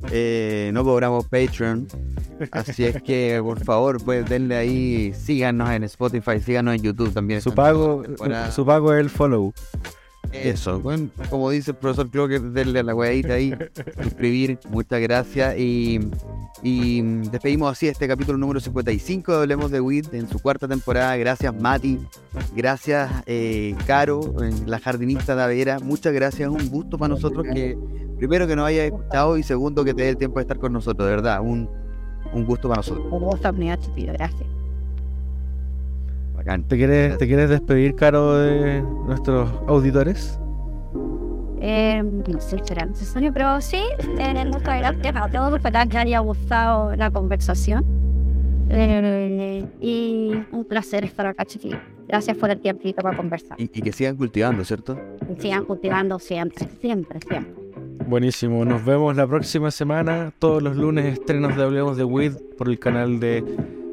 [0.00, 1.86] No cobramos Patreon,
[2.50, 7.40] así es que por favor, pues denle ahí, síganos en Spotify, síganos en YouTube también.
[7.40, 8.02] Su pago,
[8.50, 9.54] su pago es el follow.
[10.32, 13.52] Eso, bueno, como dice el profesor, creo que denle a la huevadita ahí,
[14.02, 16.00] suscribir, muchas gracias y,
[16.62, 21.16] y despedimos así este capítulo número 55 de Hablemos de WID en su cuarta temporada.
[21.16, 21.98] Gracias Mati,
[22.54, 27.46] gracias eh, Caro, eh, la jardinista de Avera, muchas gracias, es un gusto para nosotros
[27.52, 27.76] que
[28.18, 30.72] primero que nos hayas escuchado y segundo que te dé el tiempo de estar con
[30.72, 31.68] nosotros, de verdad, un,
[32.32, 33.06] un gusto para nosotros.
[33.10, 33.52] Un gusto,
[34.12, 34.59] gracias.
[36.40, 36.64] Bacán.
[36.64, 40.40] ¿Te quieres, ¿Te quieres despedir, Caro, de nuestros auditores?
[41.60, 43.82] Eh, no sé si será necesario, pero sí,
[44.18, 47.84] eh, muchas gracias a todos, espero que haya gustado la conversación.
[48.70, 51.80] Eh, y un placer estar acá, chiquillos.
[52.08, 53.60] Gracias por el tiempito para conversar.
[53.60, 54.98] Y, y que sigan cultivando, ¿cierto?
[55.30, 57.52] Y sigan cultivando siempre, siempre, siempre.
[58.06, 60.32] Buenísimo, nos vemos la próxima semana.
[60.38, 63.44] Todos los lunes estrenos de Hablemos de Weed por el canal de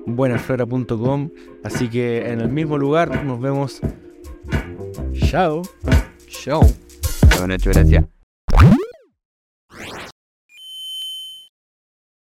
[0.08, 1.30] buenaflora.com.
[1.64, 3.82] Así que en el mismo lugar nos vemos.
[5.14, 5.62] Chao.
[6.28, 6.62] show.
[7.38, 8.06] Bueno, hecho, gracias.